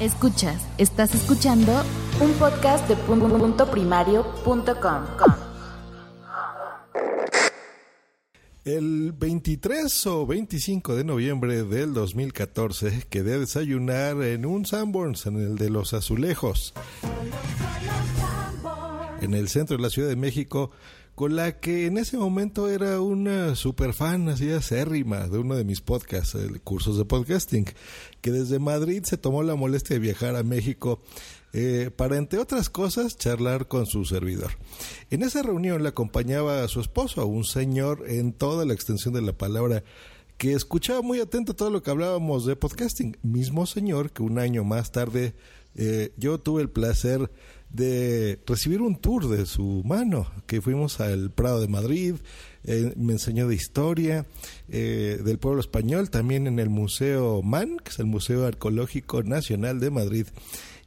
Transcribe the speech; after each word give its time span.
Escuchas, 0.00 0.62
estás 0.76 1.14
escuchando 1.14 1.72
un 2.20 2.30
podcast 2.32 2.86
de 2.86 2.96
punto 2.96 3.70
primario.com. 3.70 5.32
El 8.66 9.12
23 9.12 10.06
o 10.08 10.26
25 10.26 10.96
de 10.96 11.04
noviembre 11.04 11.62
del 11.62 11.94
2014 11.94 13.04
quedé 13.08 13.36
a 13.36 13.38
desayunar 13.38 14.22
en 14.22 14.44
un 14.44 14.66
Sanborns, 14.66 15.24
en 15.24 15.36
el 15.36 15.56
de 15.56 15.70
los 15.70 15.94
azulejos, 15.94 16.74
en 19.22 19.32
el 19.32 19.48
centro 19.48 19.78
de 19.78 19.82
la 19.82 19.88
Ciudad 19.88 20.10
de 20.10 20.16
México, 20.16 20.72
con 21.16 21.34
la 21.34 21.58
que 21.60 21.86
en 21.86 21.96
ese 21.96 22.18
momento 22.18 22.68
era 22.68 23.00
una 23.00 23.56
super 23.56 23.94
fan, 23.94 24.28
así 24.28 24.50
acérrima, 24.50 25.26
de 25.28 25.38
uno 25.38 25.56
de 25.56 25.64
mis 25.64 25.80
podcasts, 25.80 26.34
el 26.34 26.60
cursos 26.60 26.98
de 26.98 27.06
podcasting, 27.06 27.64
que 28.20 28.30
desde 28.30 28.58
Madrid 28.58 29.02
se 29.04 29.16
tomó 29.16 29.42
la 29.42 29.54
molestia 29.54 29.94
de 29.94 30.00
viajar 30.00 30.36
a 30.36 30.42
México 30.42 31.00
eh, 31.54 31.90
para, 31.96 32.18
entre 32.18 32.38
otras 32.38 32.68
cosas, 32.68 33.16
charlar 33.16 33.66
con 33.66 33.86
su 33.86 34.04
servidor. 34.04 34.50
En 35.10 35.22
esa 35.22 35.42
reunión 35.42 35.82
le 35.82 35.88
acompañaba 35.88 36.62
a 36.62 36.68
su 36.68 36.80
esposo, 36.80 37.26
un 37.26 37.44
señor 37.44 38.04
en 38.06 38.34
toda 38.34 38.66
la 38.66 38.74
extensión 38.74 39.14
de 39.14 39.22
la 39.22 39.32
palabra, 39.32 39.84
que 40.36 40.52
escuchaba 40.52 41.00
muy 41.00 41.20
atento 41.20 41.56
todo 41.56 41.70
lo 41.70 41.82
que 41.82 41.90
hablábamos 41.90 42.44
de 42.44 42.56
podcasting. 42.56 43.16
Mismo 43.22 43.64
señor 43.64 44.10
que 44.12 44.22
un 44.22 44.38
año 44.38 44.64
más 44.64 44.92
tarde 44.92 45.34
eh, 45.76 46.12
yo 46.18 46.38
tuve 46.40 46.60
el 46.60 46.68
placer 46.68 47.30
de 47.70 48.40
recibir 48.46 48.80
un 48.80 48.96
tour 48.96 49.28
de 49.28 49.46
su 49.46 49.82
mano, 49.84 50.30
que 50.46 50.60
fuimos 50.62 51.00
al 51.00 51.30
Prado 51.30 51.60
de 51.60 51.68
Madrid, 51.68 52.14
eh, 52.64 52.92
me 52.96 53.12
enseñó 53.12 53.48
de 53.48 53.54
historia 53.54 54.26
del 54.68 55.38
pueblo 55.38 55.60
español, 55.60 56.10
también 56.10 56.46
en 56.46 56.58
el 56.58 56.68
Museo 56.68 57.42
MAN, 57.42 57.76
que 57.78 57.90
es 57.90 57.98
el 57.98 58.06
Museo 58.06 58.46
Arqueológico 58.46 59.22
Nacional 59.22 59.78
de 59.78 59.90
Madrid. 59.90 60.26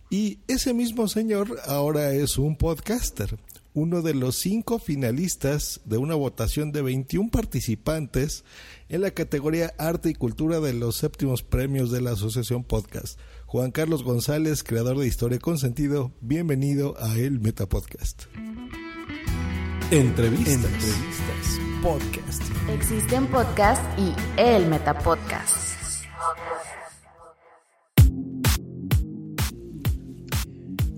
Y 0.10 0.40
ese 0.48 0.74
mismo 0.74 1.08
señor 1.08 1.60
ahora 1.68 2.12
es 2.14 2.40
un 2.40 2.56
podcaster, 2.56 3.38
uno 3.76 4.02
de 4.02 4.16
los 4.16 4.38
cinco 4.38 4.80
finalistas 4.80 5.82
de 5.86 5.98
una 5.98 6.16
votación 6.16 6.72
de 6.72 6.82
21 6.82 7.30
participantes 7.30 8.44
en 8.90 9.02
la 9.02 9.12
categoría 9.12 9.74
Arte 9.78 10.10
y 10.10 10.16
Cultura 10.16 10.60
de 10.60 10.74
los 10.74 10.96
séptimos 10.98 11.44
premios 11.44 11.92
de 11.92 12.02
la 12.02 12.12
Asociación 12.12 12.64
Podcast. 12.64 13.20
Juan 13.52 13.72
Carlos 13.72 14.04
González, 14.04 14.64
creador 14.64 15.00
de 15.00 15.08
Historia 15.08 15.40
con 15.40 15.58
Sentido, 15.58 16.12
bienvenido 16.22 16.94
a 17.00 17.16
El 17.16 17.40
Metapodcast. 17.40 18.26
Entrevistas. 19.90 20.54
Entrevistas. 20.54 21.60
Podcast. 21.82 22.44
Existen 22.72 23.26
podcasts 23.26 23.84
y 23.98 24.14
el 24.40 24.68
Metapodcast. 24.68 26.04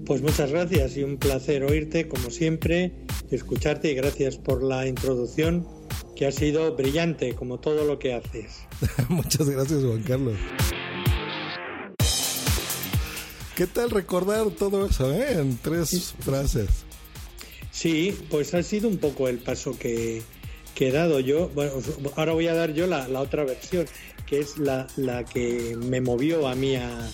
Pues 0.06 0.22
muchas 0.22 0.52
gracias 0.52 0.98
y 0.98 1.04
un 1.04 1.16
placer 1.16 1.64
oírte, 1.64 2.10
como 2.10 2.30
siempre, 2.32 3.06
escucharte 3.30 3.94
y 3.94 3.96
gracias 3.96 4.36
por 4.36 4.62
la 4.62 4.88
introducción 4.88 5.66
que 6.18 6.28
ha 6.28 6.34
sido 6.34 6.76
brillante, 6.76 7.34
como 7.34 7.62
todo 7.62 7.86
lo 7.86 7.98
que 7.98 8.14
haces. 8.14 8.68
muchas 9.08 9.50
gracias, 9.50 9.86
Juan 9.86 10.04
Carlos. 10.04 10.38
¿Qué 13.62 13.68
tal 13.68 13.92
recordar 13.92 14.50
todo 14.50 14.88
eso 14.88 15.14
eh? 15.14 15.34
en 15.34 15.56
tres 15.56 16.16
frases? 16.18 16.68
Sí, 17.70 18.18
pues 18.32 18.56
ha 18.56 18.64
sido 18.64 18.90
un 18.90 18.98
poco 18.98 19.28
el 19.28 19.38
paso 19.38 19.78
que, 19.78 20.24
he 20.80 20.92
dado 20.92 21.20
yo. 21.20 21.48
Bueno, 21.50 21.74
ahora 22.16 22.34
voy 22.34 22.48
a 22.48 22.56
dar 22.56 22.74
yo 22.74 22.88
la, 22.88 23.06
otra 23.20 23.44
versión, 23.44 23.86
que 24.26 24.40
es 24.40 24.58
la, 24.58 24.88
la 24.96 25.26
que 25.26 25.78
me 25.78 26.02
movió 26.02 26.48
a 26.48 26.56
mí 26.56 26.76
a, 26.76 27.08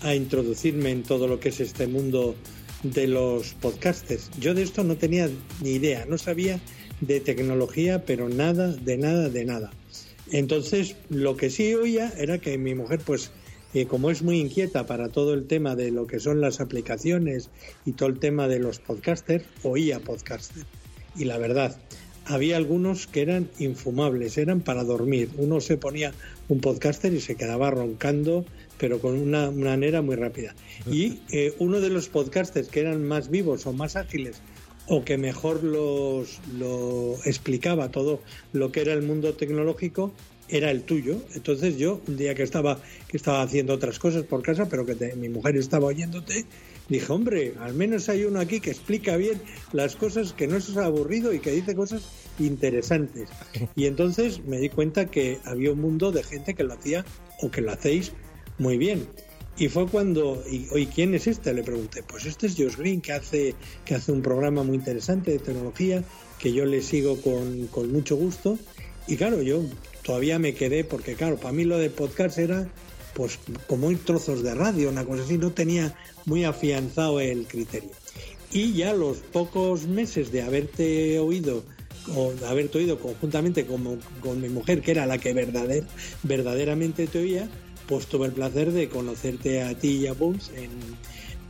a 0.00 0.16
introducirme 0.16 0.90
en 0.90 1.04
todo 1.04 1.28
lo 1.28 1.38
que 1.38 1.50
es 1.50 1.60
este 1.60 1.86
mundo 1.86 2.34
de 2.82 3.06
los 3.06 3.54
podcasters. 3.54 4.28
Yo 4.40 4.54
de 4.54 4.64
esto 4.64 4.82
no 4.82 4.96
tenía 4.96 5.30
ni 5.60 5.70
idea, 5.74 6.04
no 6.06 6.18
sabía 6.18 6.58
de 7.00 7.20
tecnología, 7.20 8.04
pero 8.04 8.28
nada, 8.28 8.72
de 8.72 8.96
nada, 8.96 9.28
de 9.28 9.44
nada. 9.44 9.70
Entonces, 10.32 10.96
lo 11.10 11.36
que 11.36 11.48
sí 11.48 11.72
oía 11.74 12.12
era 12.18 12.38
que 12.38 12.58
mi 12.58 12.74
mujer, 12.74 12.98
pues, 13.06 13.30
como 13.88 14.10
es 14.10 14.22
muy 14.22 14.38
inquieta 14.38 14.86
para 14.86 15.08
todo 15.08 15.34
el 15.34 15.46
tema 15.46 15.74
de 15.76 15.90
lo 15.90 16.06
que 16.06 16.20
son 16.20 16.40
las 16.40 16.60
aplicaciones 16.60 17.50
y 17.84 17.92
todo 17.92 18.08
el 18.08 18.18
tema 18.18 18.48
de 18.48 18.58
los 18.58 18.78
podcasters, 18.78 19.44
oía 19.62 20.00
podcasters. 20.00 20.66
Y 21.16 21.24
la 21.24 21.38
verdad, 21.38 21.76
había 22.26 22.56
algunos 22.56 23.06
que 23.06 23.22
eran 23.22 23.48
infumables, 23.58 24.38
eran 24.38 24.60
para 24.60 24.84
dormir. 24.84 25.30
Uno 25.36 25.60
se 25.60 25.76
ponía 25.76 26.12
un 26.48 26.60
podcaster 26.60 27.12
y 27.12 27.20
se 27.20 27.34
quedaba 27.34 27.70
roncando 27.70 28.44
pero 28.82 28.98
con 28.98 29.16
una 29.16 29.52
manera 29.52 30.02
muy 30.02 30.16
rápida. 30.16 30.56
Y 30.90 31.20
eh, 31.30 31.54
uno 31.60 31.80
de 31.80 31.88
los 31.88 32.08
podcasters 32.08 32.66
que 32.66 32.80
eran 32.80 33.04
más 33.06 33.30
vivos 33.30 33.64
o 33.66 33.72
más 33.72 33.94
ágiles 33.94 34.42
o 34.88 35.04
que 35.04 35.16
mejor 35.18 35.62
los, 35.62 36.40
lo 36.58 37.14
explicaba 37.24 37.92
todo 37.92 38.20
lo 38.52 38.72
que 38.72 38.80
era 38.80 38.92
el 38.92 39.02
mundo 39.02 39.34
tecnológico 39.34 40.12
era 40.52 40.70
el 40.70 40.82
tuyo. 40.82 41.20
Entonces 41.34 41.78
yo, 41.78 42.00
un 42.06 42.16
día 42.16 42.34
que 42.34 42.42
estaba, 42.42 42.78
que 43.08 43.16
estaba 43.16 43.42
haciendo 43.42 43.72
otras 43.72 43.98
cosas 43.98 44.24
por 44.24 44.42
casa, 44.42 44.68
pero 44.68 44.86
que 44.86 44.94
mi 45.16 45.28
mujer 45.28 45.56
estaba 45.56 45.86
oyéndote, 45.86 46.44
dije, 46.88 47.12
hombre, 47.12 47.54
al 47.58 47.74
menos 47.74 48.08
hay 48.08 48.24
uno 48.24 48.38
aquí 48.38 48.60
que 48.60 48.70
explica 48.70 49.16
bien 49.16 49.40
las 49.72 49.96
cosas, 49.96 50.34
que 50.34 50.46
no 50.46 50.58
es 50.58 50.76
aburrido 50.76 51.32
y 51.32 51.40
que 51.40 51.50
dice 51.50 51.74
cosas 51.74 52.02
interesantes. 52.38 53.28
Y 53.74 53.86
entonces 53.86 54.44
me 54.44 54.58
di 54.58 54.68
cuenta 54.68 55.06
que 55.06 55.38
había 55.44 55.72
un 55.72 55.80
mundo 55.80 56.12
de 56.12 56.22
gente 56.22 56.54
que 56.54 56.64
lo 56.64 56.74
hacía 56.74 57.04
o 57.40 57.50
que 57.50 57.62
lo 57.62 57.72
hacéis 57.72 58.12
muy 58.58 58.76
bien. 58.76 59.08
Y 59.56 59.68
fue 59.68 59.86
cuando, 59.86 60.42
y, 60.50 60.66
hoy 60.70 60.86
¿quién 60.86 61.14
es 61.14 61.26
este? 61.26 61.52
Le 61.54 61.62
pregunté, 61.62 62.02
pues 62.02 62.26
este 62.26 62.46
es 62.46 62.56
Josh 62.56 62.76
Green, 62.76 63.00
que 63.00 63.12
hace, 63.12 63.54
que 63.84 63.94
hace 63.94 64.12
un 64.12 64.22
programa 64.22 64.62
muy 64.62 64.76
interesante 64.76 65.30
de 65.30 65.38
tecnología, 65.38 66.04
que 66.38 66.52
yo 66.52 66.64
le 66.66 66.82
sigo 66.82 67.20
con, 67.20 67.66
con 67.68 67.90
mucho 67.92 68.16
gusto. 68.16 68.58
Y 69.06 69.16
claro, 69.16 69.42
yo 69.42 69.62
todavía 70.02 70.38
me 70.38 70.54
quedé, 70.54 70.84
porque 70.84 71.14
claro, 71.14 71.36
para 71.36 71.52
mí 71.52 71.64
lo 71.64 71.78
de 71.78 71.90
podcast 71.90 72.38
era 72.38 72.68
pues 73.14 73.38
como 73.66 73.90
ir 73.90 74.04
trozos 74.04 74.42
de 74.42 74.54
radio, 74.54 74.88
una 74.88 75.04
cosa 75.04 75.22
así, 75.22 75.38
no 75.38 75.52
tenía 75.52 75.94
muy 76.24 76.44
afianzado 76.44 77.20
el 77.20 77.46
criterio. 77.46 77.90
Y 78.52 78.72
ya 78.72 78.94
los 78.94 79.18
pocos 79.18 79.86
meses 79.86 80.32
de 80.32 80.42
haberte 80.42 81.18
oído, 81.18 81.62
o 82.14 82.32
de 82.32 82.46
haberte 82.46 82.78
oído 82.78 82.98
conjuntamente 82.98 83.66
como, 83.66 83.98
con 84.20 84.40
mi 84.40 84.48
mujer, 84.48 84.82
que 84.82 84.92
era 84.92 85.06
la 85.06 85.18
que 85.18 85.32
verdader, 85.32 85.84
verdaderamente 86.22 87.06
te 87.06 87.18
oía, 87.18 87.48
pues 87.86 88.06
tuve 88.06 88.26
el 88.26 88.32
placer 88.32 88.72
de 88.72 88.88
conocerte 88.88 89.62
a 89.62 89.74
ti 89.74 89.98
y 89.98 90.06
a 90.06 90.12
Bulls 90.12 90.50
en, 90.56 90.70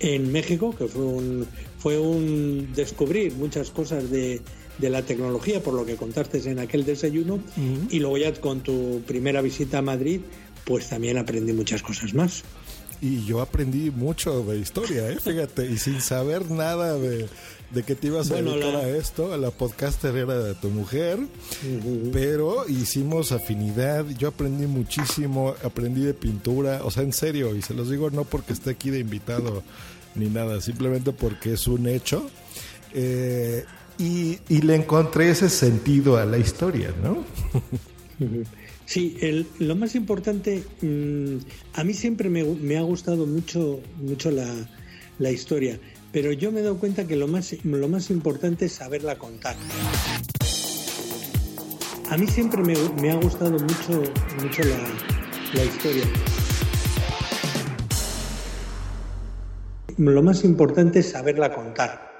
en 0.01 0.33
México, 0.33 0.75
que 0.77 0.87
fue 0.87 1.05
un, 1.05 1.47
fue 1.79 1.99
un 1.99 2.73
descubrir 2.75 3.35
muchas 3.35 3.71
cosas 3.71 4.11
de, 4.11 4.41
de 4.79 4.91
la 4.91 5.03
tecnología, 5.03 5.63
por 5.63 5.75
lo 5.75 5.85
que 5.85 5.97
contaste 5.97 6.39
en 6.51 6.59
aquel 6.59 6.85
desayuno, 6.85 7.41
y 7.91 7.99
luego 8.01 8.19
ya 8.19 8.33
con 8.35 8.61
tu 8.61 9.03
primera 9.07 9.41
visita 9.41 9.79
a 9.79 9.83
Madrid, 9.83 10.21
pues 10.65 10.89
también 10.89 11.19
aprendí 11.19 11.53
muchas 11.53 11.83
cosas 11.83 12.15
más. 12.15 12.43
Y 13.01 13.25
yo 13.25 13.41
aprendí 13.41 13.91
mucho 13.91 14.45
de 14.45 14.59
historia, 14.59 15.11
¿eh? 15.11 15.19
fíjate, 15.19 15.67
y 15.67 15.77
sin 15.77 16.01
saber 16.01 16.49
nada 16.53 16.97
de, 16.97 17.29
de 17.73 17.83
que 17.83 17.95
te 17.95 18.07
ibas 18.07 18.31
a 18.31 18.37
dedicar 18.37 18.77
a 18.77 18.89
esto, 18.89 19.33
a 19.33 19.39
la 19.39 19.51
podcaster 19.51 20.15
era 20.15 20.39
de 20.39 20.55
tu 20.55 20.69
mujer, 20.69 21.19
pero 22.13 22.69
hicimos 22.69 23.33
afinidad, 23.33 24.07
yo 24.19 24.29
aprendí 24.29 24.67
muchísimo, 24.67 25.55
aprendí 25.65 26.03
de 26.03 26.15
pintura, 26.15 26.85
o 26.85 26.93
sea, 26.93 27.03
en 27.03 27.13
serio, 27.13 27.57
y 27.57 27.63
se 27.63 27.75
los 27.75 27.91
digo 27.91 28.11
no 28.11 28.25
porque 28.25 28.53
esté 28.53 28.71
aquí 28.71 28.91
de 28.91 29.01
invitado 29.01 29.65
ni 30.15 30.27
nada, 30.27 30.61
simplemente 30.61 31.13
porque 31.13 31.55
es 31.55 31.67
un 31.67 31.89
hecho. 31.89 32.31
Eh, 32.95 33.65
y, 33.99 34.39
le 34.49 34.75
encontré 34.75 35.31
ese 35.31 35.49
sentido 35.49 36.17
a 36.17 36.25
la 36.25 36.39
historia, 36.39 36.93
¿no? 37.03 37.25
Sí, 38.85 39.17
lo 39.59 39.75
más 39.75 39.95
importante, 39.95 40.63
mm, 40.83 41.37
a 41.75 41.85
mí 41.85 41.95
siempre 41.95 42.29
me, 42.29 42.77
ha 42.77 42.83
gustado 42.83 43.27
mucho, 43.27 43.81
mucho 44.03 44.31
la, 44.31 44.47
la 45.19 45.31
historia 45.31 45.79
pero 46.13 46.31
yo 46.33 46.53
me 46.53 46.61
he 46.61 46.63
dado 46.63 46.77
cuenta 46.77 47.07
que 47.07 47.17
lo 47.17 47.27
más, 47.27 47.57
lo 47.65 47.89
más 47.89 48.11
importante 48.11 48.67
es 48.67 48.73
saberla 48.73 49.17
contar. 49.17 49.57
A 52.11 52.17
mí 52.19 52.27
siempre 52.27 52.63
me, 52.63 53.11
ha 53.11 53.17
gustado 53.17 53.53
mucho, 53.53 54.03
mucho 54.43 54.63
la, 54.63 54.79
la 55.55 55.65
historia. 55.65 56.05
lo 59.97 60.23
más 60.23 60.45
importante 60.45 60.99
es 60.99 61.11
saberla 61.11 61.55
contar. 61.55 62.12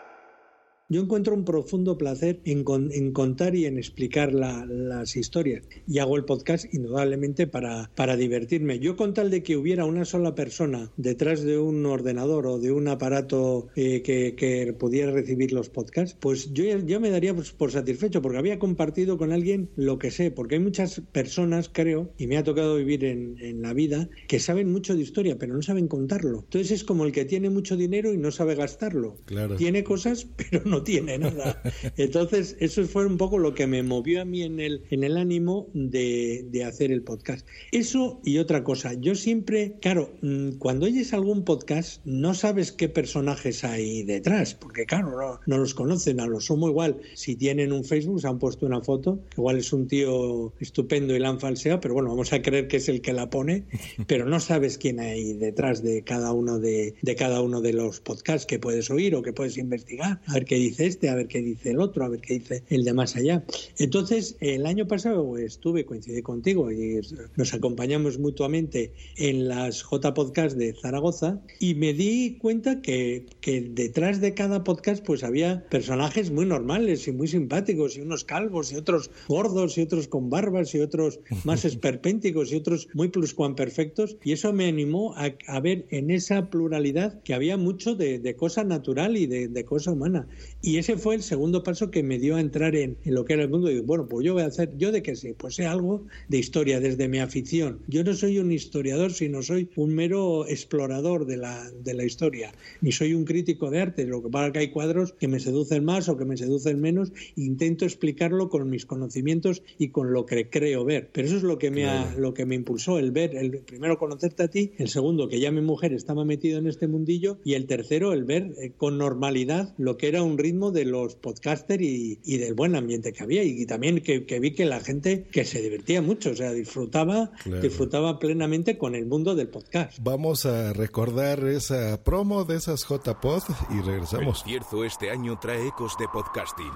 Yo 0.93 1.01
encuentro 1.01 1.35
un 1.35 1.47
profundo 1.47 1.97
placer 1.97 2.41
en, 2.45 2.65
contar 3.13 3.55
y 3.55 3.65
en 3.65 3.79
explicar 3.79 4.35
las 4.35 5.17
historias. 5.17 5.65
Y 5.89 6.01
hago 6.01 6.19
el 6.19 6.27
podcast 6.27 6.67
indudablemente 6.75 7.47
para, 7.47 7.91
para 7.95 8.15
divertirme. 8.19 8.79
Yo 8.79 8.95
con 8.95 9.15
tal 9.15 9.31
de 9.31 9.43
que 9.43 9.57
hubiera 9.57 9.87
una 9.87 10.05
sola 10.05 10.35
persona 10.35 10.93
detrás 10.99 11.45
de 11.45 11.59
un 11.59 11.87
ordenador 11.87 12.47
o 12.47 12.59
de 12.59 12.73
un 12.73 12.89
aparato 12.89 13.69
eh, 13.75 14.03
que, 14.03 14.75
pudiera 14.79 15.13
recibir 15.13 15.55
los 15.55 15.71
podcasts, 15.71 16.15
pues 16.21 16.53
yo, 16.53 16.65
yo 16.81 17.01
me 17.01 17.09
daría 17.09 17.35
pues, 17.35 17.53
por 17.53 17.73
satisfecho 17.73 18.21
porque 18.21 18.37
había 18.37 18.59
compartido 18.59 19.17
con 19.17 19.33
alguien 19.33 19.71
lo 19.77 19.99
que 19.99 20.11
sé. 20.11 20.31
Porque 20.31 20.57
hay 20.57 20.61
muchas 20.61 21.01
personas, 21.11 21.71
creo, 21.73 22.13
y 22.19 22.27
me 22.27 22.37
ha 22.37 22.45
tocado 22.45 22.77
vivir 22.77 23.07
en, 23.07 23.39
en 23.41 23.63
la 23.63 23.73
vida, 23.73 24.11
que 24.29 24.39
saben 24.39 24.71
mucho 24.71 24.95
de 24.95 25.01
historia, 25.01 25.39
pero 25.39 25.55
no 25.55 25.63
saben 25.63 25.89
contarlo. 25.89 26.41
Entonces 26.41 26.71
es 26.71 26.85
como 26.85 27.07
el 27.07 27.13
que 27.13 27.25
tiene 27.25 27.49
mucho 27.49 27.79
dinero 27.79 28.13
y 28.13 28.19
no 28.19 28.31
sabe 28.31 28.57
gastarlo. 28.57 29.17
Claro. 29.25 29.57
Tiene 29.57 29.85
cosas, 29.85 30.27
pero 30.37 30.63
no 30.67 30.82
tiene 30.83 31.19
nada. 31.19 31.63
Entonces, 31.97 32.57
eso 32.61 32.85
fue 32.85 33.07
un 33.07 33.17
poco 33.17 33.39
lo 33.39 33.55
que 33.55 33.67
me 33.67 33.83
movió 33.83 34.23
a 34.23 34.25
mí 34.25 34.43
en 34.43 34.61
el, 34.61 34.83
en 34.91 35.05
el 35.05 35.17
ánimo 35.17 35.69
de, 35.75 36.45
de 36.51 36.65
hacer 36.65 36.93
el 36.93 37.03
podcast. 37.03 37.47
Eso 37.71 38.21
y 38.25 38.39
otra 38.39 38.65
cosa. 38.65 38.95
Yo 38.95 39.15
siempre, 39.15 39.75
claro, 39.81 40.13
mm, 40.23 40.53
cuando 40.59 40.87
oyes 40.87 41.13
algún 41.13 41.45
podcast, 41.45 42.01
no 42.05 42.35
sabes 42.35 42.73
qué 42.73 42.89
personajes 42.89 43.65
hay 43.65 44.03
detrás, 44.03 44.55
porque 44.55 44.87
claro, 44.87 45.11
no, 45.11 45.41
no 45.47 45.59
los 45.59 45.75
conocen, 45.75 46.21
a 46.21 46.27
los 46.27 46.47
somos 46.47 46.71
igual. 46.71 46.99
Si 47.15 47.37
tienen 47.37 47.73
un 47.73 47.85
Facebook, 47.85 48.21
se 48.21 48.29
han 48.29 48.39
puesto 48.39 48.67
una 48.67 48.81
foto, 48.81 49.21
igual 49.37 49.59
es 49.59 49.73
un 49.73 49.87
tío 49.87 50.53
estupendo 50.61 51.15
y 51.15 51.19
la 51.19 51.29
han 51.29 51.41
falseado, 51.41 51.81
pero 51.81 51.95
bueno, 51.95 52.11
vamos 52.11 52.33
a 52.33 52.43
creer 52.43 52.69
que 52.69 52.79
es 52.79 52.89
el 52.89 53.01
que 53.01 53.13
la 53.13 53.31
pone, 53.31 53.65
pero 54.07 54.27
no 54.27 54.41
sabes 54.41 54.79
quién 54.79 55.01
hay 55.01 55.35
detrás 55.35 55.83
de 55.83 56.03
cada 56.03 56.33
uno 56.33 56.59
de, 56.59 56.95
de 57.03 57.15
cada 57.15 57.41
uno 57.41 57.61
de 57.61 57.73
los 57.73 58.01
podcasts 58.01 58.47
que 58.47 58.59
puedes 58.59 58.91
oír 58.91 59.15
o 59.15 59.23
que 59.23 59.33
puedes 59.33 59.59
investigar, 59.59 60.21
a 60.27 60.35
ver 60.35 60.45
qué 60.45 60.57
dice 60.57 60.72
este, 60.81 61.09
a 61.09 61.15
ver 61.15 61.29
qué 61.29 61.41
dice 61.41 61.71
el 61.71 61.81
otro, 61.81 62.05
a 62.05 62.09
ver 62.09 62.21
qué 62.21 62.35
dice 62.35 62.63
el 62.69 62.85
de 62.85 62.93
más 62.93 63.17
allá. 63.17 63.45
Entonces, 63.79 64.37
el 64.41 64.67
año 64.67 64.87
pasado 64.87 65.39
estuve, 65.39 65.85
coincidí 65.85 66.23
contigo 66.23 66.71
y 66.71 67.01
nos 67.37 67.55
acompañamos 67.55 68.19
mutuamente 68.19 68.93
en 69.17 69.49
las 69.49 69.83
J 69.83 70.15
Podcast 70.15 70.57
de 70.57 70.75
Zaragoza 70.75 71.41
y 71.59 71.75
me 71.75 71.93
di 71.93 72.39
cuenta 72.39 72.81
que, 72.81 73.27
que 73.41 73.61
detrás 73.61 74.21
de 74.21 74.35
cada 74.35 74.65
podcast 74.65 75.05
pues 75.05 75.25
había 75.25 75.65
personajes 75.69 76.31
muy 76.31 76.47
normales 76.47 77.07
y 77.09 77.13
muy 77.13 77.29
simpáticos 77.29 77.97
y 77.97 78.01
unos 78.01 78.25
calvos 78.25 78.73
y 78.73 78.77
otros 78.77 79.11
gordos 79.29 79.79
y 79.79 79.83
otros 79.83 80.09
con 80.09 80.31
barbas 80.31 80.75
y 80.75 80.81
otros 80.81 81.21
más 81.45 81.65
esperpénticos 81.65 82.53
y 82.53 82.57
otros 82.57 82.89
muy 82.95 83.09
pluscuamperfectos 83.09 84.17
y 84.25 84.33
eso 84.33 84.53
me 84.53 84.67
animó 84.67 85.15
a, 85.17 85.33
a, 85.47 85.61
ver 85.61 85.87
en 85.91 86.11
esa 86.11 86.51
pluralidad 86.51 87.23
que 87.23 87.35
había 87.35 87.57
mucho 87.57 87.95
de, 87.95 88.19
de 88.19 88.37
cosa 88.37 88.65
natural 88.65 89.17
y 89.17 89.27
de, 89.27 89.49
de 89.49 89.65
cosa 89.65 89.93
humana. 89.93 90.27
Y 90.65 90.79
ese 90.79 90.97
fue 90.97 91.17
el 91.17 91.23
segundo 91.25 91.65
paso 91.65 91.91
que 91.91 92.05
me 92.05 92.21
dio 92.21 92.37
a 92.37 92.41
entrar 92.41 92.77
en, 92.77 92.97
lo 93.05 93.25
que 93.25 93.33
era 93.33 93.43
el 93.43 93.49
mundo. 93.49 93.69
Y 93.69 93.81
bueno, 93.81 94.07
pues 94.07 94.25
yo 94.25 94.35
voy 94.35 94.45
a 94.45 94.47
hacer, 94.47 94.77
¿yo 94.79 94.93
de 94.93 95.03
qué 95.03 95.17
sé? 95.17 95.35
Pues 95.37 95.57
sé 95.57 95.67
algo 95.67 96.07
de 96.29 96.39
historia 96.39 96.79
desde 96.79 97.09
mi 97.09 97.19
afición. 97.19 97.81
Yo 97.89 98.05
no 98.05 98.15
soy 98.15 98.39
un 98.39 98.53
historiador, 98.53 99.13
sino 99.13 99.43
soy 99.43 99.71
un 99.75 99.93
mero 99.93 100.47
explorador 100.47 101.27
de 101.27 101.37
la, 101.37 101.69
de 101.83 101.95
la 101.95 102.05
historia. 102.05 102.53
Ni 102.81 102.93
soy 102.93 103.13
un 103.13 103.25
crítico 103.25 103.71
de 103.71 103.81
arte. 103.81 104.07
Lo 104.07 104.23
que 104.23 104.29
pasa 104.29 104.53
que 104.53 104.61
hay 104.61 104.71
cuadros 104.71 105.15
que 105.15 105.27
me 105.27 105.41
seducen 105.41 105.85
más 105.85 106.09
o 106.09 106.17
que 106.17 106.25
me 106.25 106.37
seducen 106.37 106.81
menos. 106.81 107.13
Intento 107.35 107.85
explicarlo 107.85 108.49
con 108.49 108.71
mis 108.71 108.87
conocimientos 108.87 109.65
y 109.79 109.89
con 109.89 110.13
lo 110.13 110.27
que 110.27 110.49
creo 110.49 110.85
ver. 110.85 111.11
Pero 111.13 111.27
eso 111.27 111.39
es 111.39 111.43
lo 111.43 111.59
que 111.59 111.73
me, 111.73 111.87
ha, 111.87 112.15
lo 112.17 112.35
que 112.35 112.47
me 112.47 112.55
impulsó, 112.55 113.01
el 113.01 113.11
ver, 113.11 113.35
el 113.35 113.51
primero 113.59 113.99
conocerte 113.99 114.45
a 114.45 114.49
ti, 114.49 114.71
el 114.79 114.89
segundo 114.89 115.29
que 115.29 115.41
ya 115.41 115.51
mi 115.51 115.61
mujer 115.61 115.93
estaba 115.93 116.25
metido 116.25 116.61
en 116.61 116.69
este 116.69 116.87
mundillo 116.87 117.39
y 117.45 117.55
el 117.55 117.67
tercero 117.67 118.13
el 118.13 118.23
ver 118.23 118.55
eh, 118.61 118.71
con 118.77 118.97
normalidad 118.97 119.75
lo 119.77 119.97
que 119.97 120.07
era 120.07 120.23
un 120.23 120.39
ritmo 120.39 120.52
de 120.53 120.85
los 120.85 121.15
podcasters 121.17 121.83
y, 121.83 122.37
del 122.37 122.55
buen 122.55 122.77
ambiente 122.77 123.13
que 123.13 123.23
había 123.23 123.43
y, 123.43 123.65
también 123.67 124.03
que, 124.03 124.21
vi 124.41 124.53
que 124.53 124.65
la 124.65 124.81
gente 124.81 125.25
que 125.25 125.45
se 125.45 125.63
divertía 125.63 126.03
mucho, 126.03 126.31
o 126.31 126.35
sea, 126.35 126.53
disfrutaba, 126.53 127.33
disfrutaba 127.61 128.19
plenamente 128.19 128.79
con 128.79 128.95
el 128.95 129.07
mundo 129.07 129.35
del 129.35 129.49
podcast. 129.49 129.99
Vamos 130.01 130.47
a 130.47 130.73
recordar 130.73 131.47
esa 131.47 132.03
promo 132.03 132.45
de 132.45 132.57
esas 132.57 132.87
JPod 132.87 133.43
y 133.71 133.81
regresamos. 133.81 134.43
El 134.43 134.51
cierzo 134.51 134.85
este 134.85 135.11
año 135.11 135.39
trae 135.41 135.67
ecos 135.67 135.97
de 135.99 136.07
podcasting. 136.13 136.73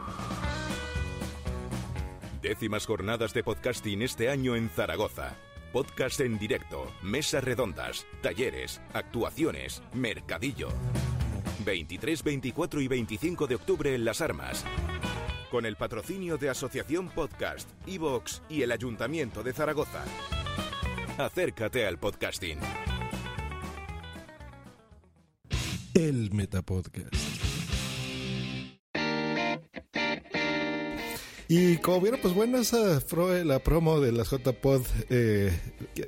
Décimas 2.43 2.87
jornadas 2.87 3.35
de 3.35 3.43
podcasting 3.43 4.03
este 4.03 4.29
año 4.29 4.57
en 4.57 4.71
Zaragoza. 4.71 5.37
Podcast 5.73 6.21
en 6.21 6.39
directo, 6.39 6.87
mesas 7.03 7.45
redondas, 7.45 8.07
talleres, 8.23 8.81
actuaciones, 8.95 9.83
mercadillo. 9.93 10.69
23, 11.65 12.23
24 12.23 12.81
y 12.81 12.89
25 12.89 13.47
de 13.47 13.55
octubre 13.55 13.95
en 13.95 14.05
Las 14.05 14.21
Armas. 14.21 14.65
Con 15.51 15.65
el 15.67 15.77
patrocinio 15.77 16.39
de 16.39 16.51
Asociación 16.51 17.09
Podcast, 17.09 17.69
Evox 17.87 18.43
y 18.49 18.63
el 18.63 18.73
Ayuntamiento 18.73 19.43
de 19.43 19.53
Zaragoza. 19.53 20.05
Acércate 21.19 21.87
al 21.87 21.99
podcasting. 21.99 22.59
El 25.95 26.31
Metapodcast. 26.33 27.15
Y 31.49 31.77
como 31.79 32.01
vieron, 32.01 32.21
pues 32.21 32.35
bueno, 32.35 32.59
esa 32.59 33.01
la 33.45 33.59
promo 33.61 34.01
de 34.01 34.11
las 34.11 34.31
JPod 34.31 34.83
eh, 35.11 35.57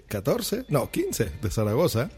14, 0.09 0.67
no, 0.69 0.91
15 0.91 1.31
de 1.41 1.51
Zaragoza. 1.51 2.11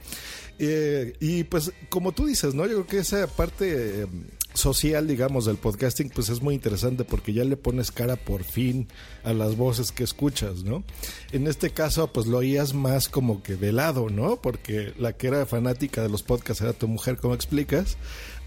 Eh, 0.63 1.15
y 1.21 1.45
pues 1.45 1.73
como 1.89 2.13
tú 2.13 2.27
dices, 2.27 2.55
¿no? 2.55 2.67
Yo 2.67 2.85
creo 2.85 2.87
que 2.87 2.99
esa 2.99 3.27
parte 3.27 4.03
eh, 4.03 4.07
social, 4.53 5.09
digamos, 5.09 5.47
del 5.47 5.57
podcasting, 5.57 6.11
pues 6.11 6.29
es 6.29 6.43
muy 6.43 6.55
interesante 6.55 7.05
porque 7.05 7.33
ya 7.33 7.45
le 7.45 7.57
pones 7.57 7.91
cara 7.91 8.17
por 8.17 8.45
fin 8.45 8.87
a 9.25 9.33
las 9.33 9.57
voces 9.57 9.91
que 9.91 10.05
escuchas, 10.05 10.63
¿no? 10.63 10.85
En 11.33 11.47
este 11.47 11.71
caso, 11.71 12.13
pues 12.13 12.27
lo 12.27 12.39
oías 12.39 12.75
más 12.75 13.09
como 13.09 13.43
que 13.43 13.57
de 13.57 13.73
lado, 13.73 14.11
¿no? 14.11 14.37
Porque 14.37 14.93
la 14.99 15.15
que 15.15 15.29
era 15.29 15.47
fanática 15.47 16.03
de 16.03 16.11
los 16.11 16.23
podcasts 16.23 16.63
era 16.63 16.75
tu 16.75 16.89
mujer, 16.89 17.17
como 17.17 17.33
explicas. 17.33 17.97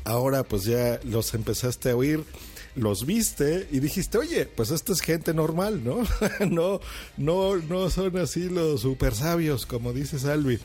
Ahora 0.03 0.43
pues 0.43 0.65
ya 0.65 0.99
los 1.05 1.33
empezaste 1.33 1.89
a 1.89 1.95
oír 1.95 2.23
los 2.75 3.05
viste 3.05 3.67
y 3.71 3.79
dijiste, 3.79 4.17
oye, 4.17 4.45
pues 4.45 4.71
esta 4.71 4.93
es 4.93 5.01
gente 5.01 5.33
normal, 5.33 5.83
¿no? 5.83 5.99
no, 6.49 6.79
no, 7.17 7.55
no 7.57 7.89
son 7.89 8.17
así 8.17 8.49
los 8.49 8.81
super 8.81 9.13
sabios, 9.13 9.65
como 9.65 9.93
dice 9.93 10.19
Salvi. 10.19 10.59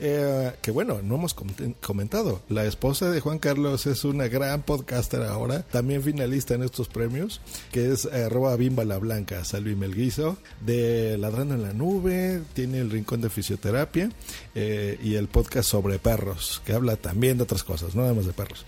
Eh, 0.00 0.52
que 0.62 0.70
bueno, 0.70 1.00
no 1.02 1.14
hemos 1.14 1.34
comentado. 1.80 2.42
La 2.48 2.64
esposa 2.64 3.10
de 3.10 3.20
Juan 3.20 3.38
Carlos 3.38 3.86
es 3.86 4.04
una 4.04 4.28
gran 4.28 4.62
podcaster 4.62 5.22
ahora, 5.22 5.62
también 5.62 6.02
finalista 6.02 6.54
en 6.54 6.62
estos 6.62 6.88
premios, 6.88 7.40
que 7.70 7.92
es 7.92 8.06
arroba 8.06 8.56
bimba 8.56 8.84
la 8.84 8.98
blanca, 8.98 9.44
Salvi 9.44 9.76
Melguizo, 9.76 10.36
de 10.60 11.16
Ladrando 11.18 11.54
en 11.54 11.62
la 11.62 11.72
Nube, 11.72 12.42
tiene 12.54 12.80
el 12.80 12.90
Rincón 12.90 13.20
de 13.20 13.30
Fisioterapia 13.30 14.10
eh, 14.54 14.98
y 15.02 15.14
el 15.14 15.28
podcast 15.28 15.68
sobre 15.68 15.98
perros, 15.98 16.62
que 16.64 16.72
habla 16.72 16.96
también 16.96 17.36
de 17.36 17.44
otras 17.44 17.62
cosas, 17.62 17.94
no 17.94 18.02
nada 18.02 18.14
de 18.20 18.32
perros. 18.32 18.64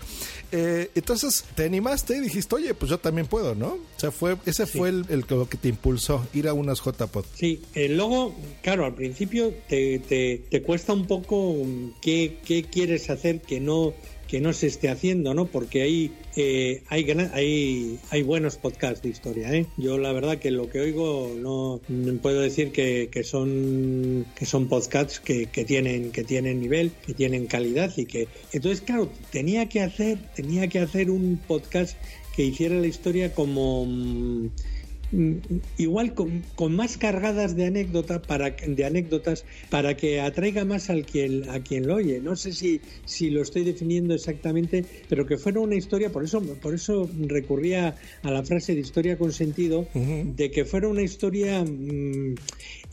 Eh, 0.51 0.91
entonces 0.95 1.43
te 1.55 1.65
animaste 1.65 2.17
y 2.17 2.21
dijiste, 2.21 2.55
oye, 2.55 2.73
pues 2.73 2.84
yo 2.89 2.97
también 2.99 3.27
puedo, 3.27 3.55
¿no? 3.55 3.67
O 3.67 3.99
sea, 3.99 4.11
fue, 4.11 4.37
ese 4.45 4.65
fue 4.65 4.89
el, 4.89 5.05
el, 5.09 5.25
que 5.25 5.57
te 5.57 5.69
impulsó, 5.69 6.25
ir 6.33 6.47
a 6.47 6.53
unas 6.53 6.81
JPod. 6.81 7.25
Sí, 7.33 7.61
el 7.73 7.97
logo, 7.97 8.33
claro, 8.61 8.85
al 8.85 8.95
principio 8.95 9.53
te, 9.67 9.99
te, 9.99 10.41
te 10.49 10.61
cuesta 10.61 10.93
un 10.93 11.05
poco 11.07 11.55
qué, 12.01 12.37
qué 12.45 12.63
quieres 12.63 13.09
hacer 13.09 13.41
que 13.41 13.59
no 13.59 13.93
que 14.27 14.41
no 14.41 14.53
se 14.53 14.67
esté 14.67 14.89
haciendo, 14.89 15.33
¿no? 15.33 15.45
Porque 15.45 15.83
hay, 15.83 16.11
eh, 16.35 16.81
hay, 16.87 17.05
hay, 17.33 17.99
hay 18.09 18.23
buenos 18.23 18.57
podcasts 18.57 19.01
de 19.01 19.09
historia, 19.09 19.53
¿eh? 19.53 19.67
Yo 19.77 19.97
la 19.97 20.11
verdad 20.11 20.39
que 20.39 20.51
lo 20.51 20.69
que 20.69 20.79
oigo 20.79 21.31
no, 21.37 21.79
puedo 22.21 22.41
decir 22.41 22.71
que, 22.71 23.09
que, 23.11 23.23
son 23.23 24.25
que 24.35 24.45
son 24.45 24.67
podcasts 24.67 25.19
que, 25.19 25.45
que, 25.47 25.63
tienen 25.63 26.11
que 26.11 26.23
tienen 26.23 26.59
nivel, 26.59 26.91
que 27.05 27.13
tienen 27.13 27.45
calidad 27.45 27.93
y 27.97 28.05
que 28.05 28.27
entonces 28.51 28.81
claro 28.81 29.09
tenía 29.31 29.69
que 29.69 29.81
hacer 29.81 30.17
tenía 30.35 30.67
que 30.67 30.79
hacer 30.79 31.11
un 31.11 31.39
podcast 31.47 31.95
que 32.35 32.43
hiciera 32.43 32.75
la 32.75 32.87
historia 32.87 33.33
como 33.33 33.85
Mm, 35.11 35.37
igual 35.77 36.13
con, 36.13 36.43
más 36.75 36.97
cargadas 36.97 37.55
de 37.55 37.65
anécdotas 37.67 38.21
para 38.25 38.49
de 38.49 38.85
anécdotas 38.85 39.45
para 39.69 39.95
que 39.95 40.19
atraiga 40.19 40.65
más 40.65 40.89
al 40.89 41.05
quien 41.05 41.49
a 41.49 41.59
quien 41.61 41.87
lo 41.87 41.95
oye. 41.95 42.19
No 42.19 42.35
sé 42.35 42.51
si 42.51 42.81
si 43.05 43.29
lo 43.29 43.41
estoy 43.43 43.63
definiendo 43.63 44.13
exactamente 44.13 44.83
pero 45.07 45.25
que 45.25 45.37
fuera 45.37 45.59
una 45.59 45.75
historia 45.75 46.11
por 46.11 46.23
eso 46.23 46.41
por 46.41 46.73
eso 46.73 47.09
recurría 47.27 47.95
a 48.23 48.31
la 48.31 48.43
frase 48.43 48.73
de 48.73 48.81
historia 48.81 49.17
con 49.17 49.31
sentido 49.31 49.87
de 49.93 50.51
que 50.51 50.65
fuera 50.65 50.87
una 50.87 51.03
historia 51.03 51.63
mmm, 51.63 52.35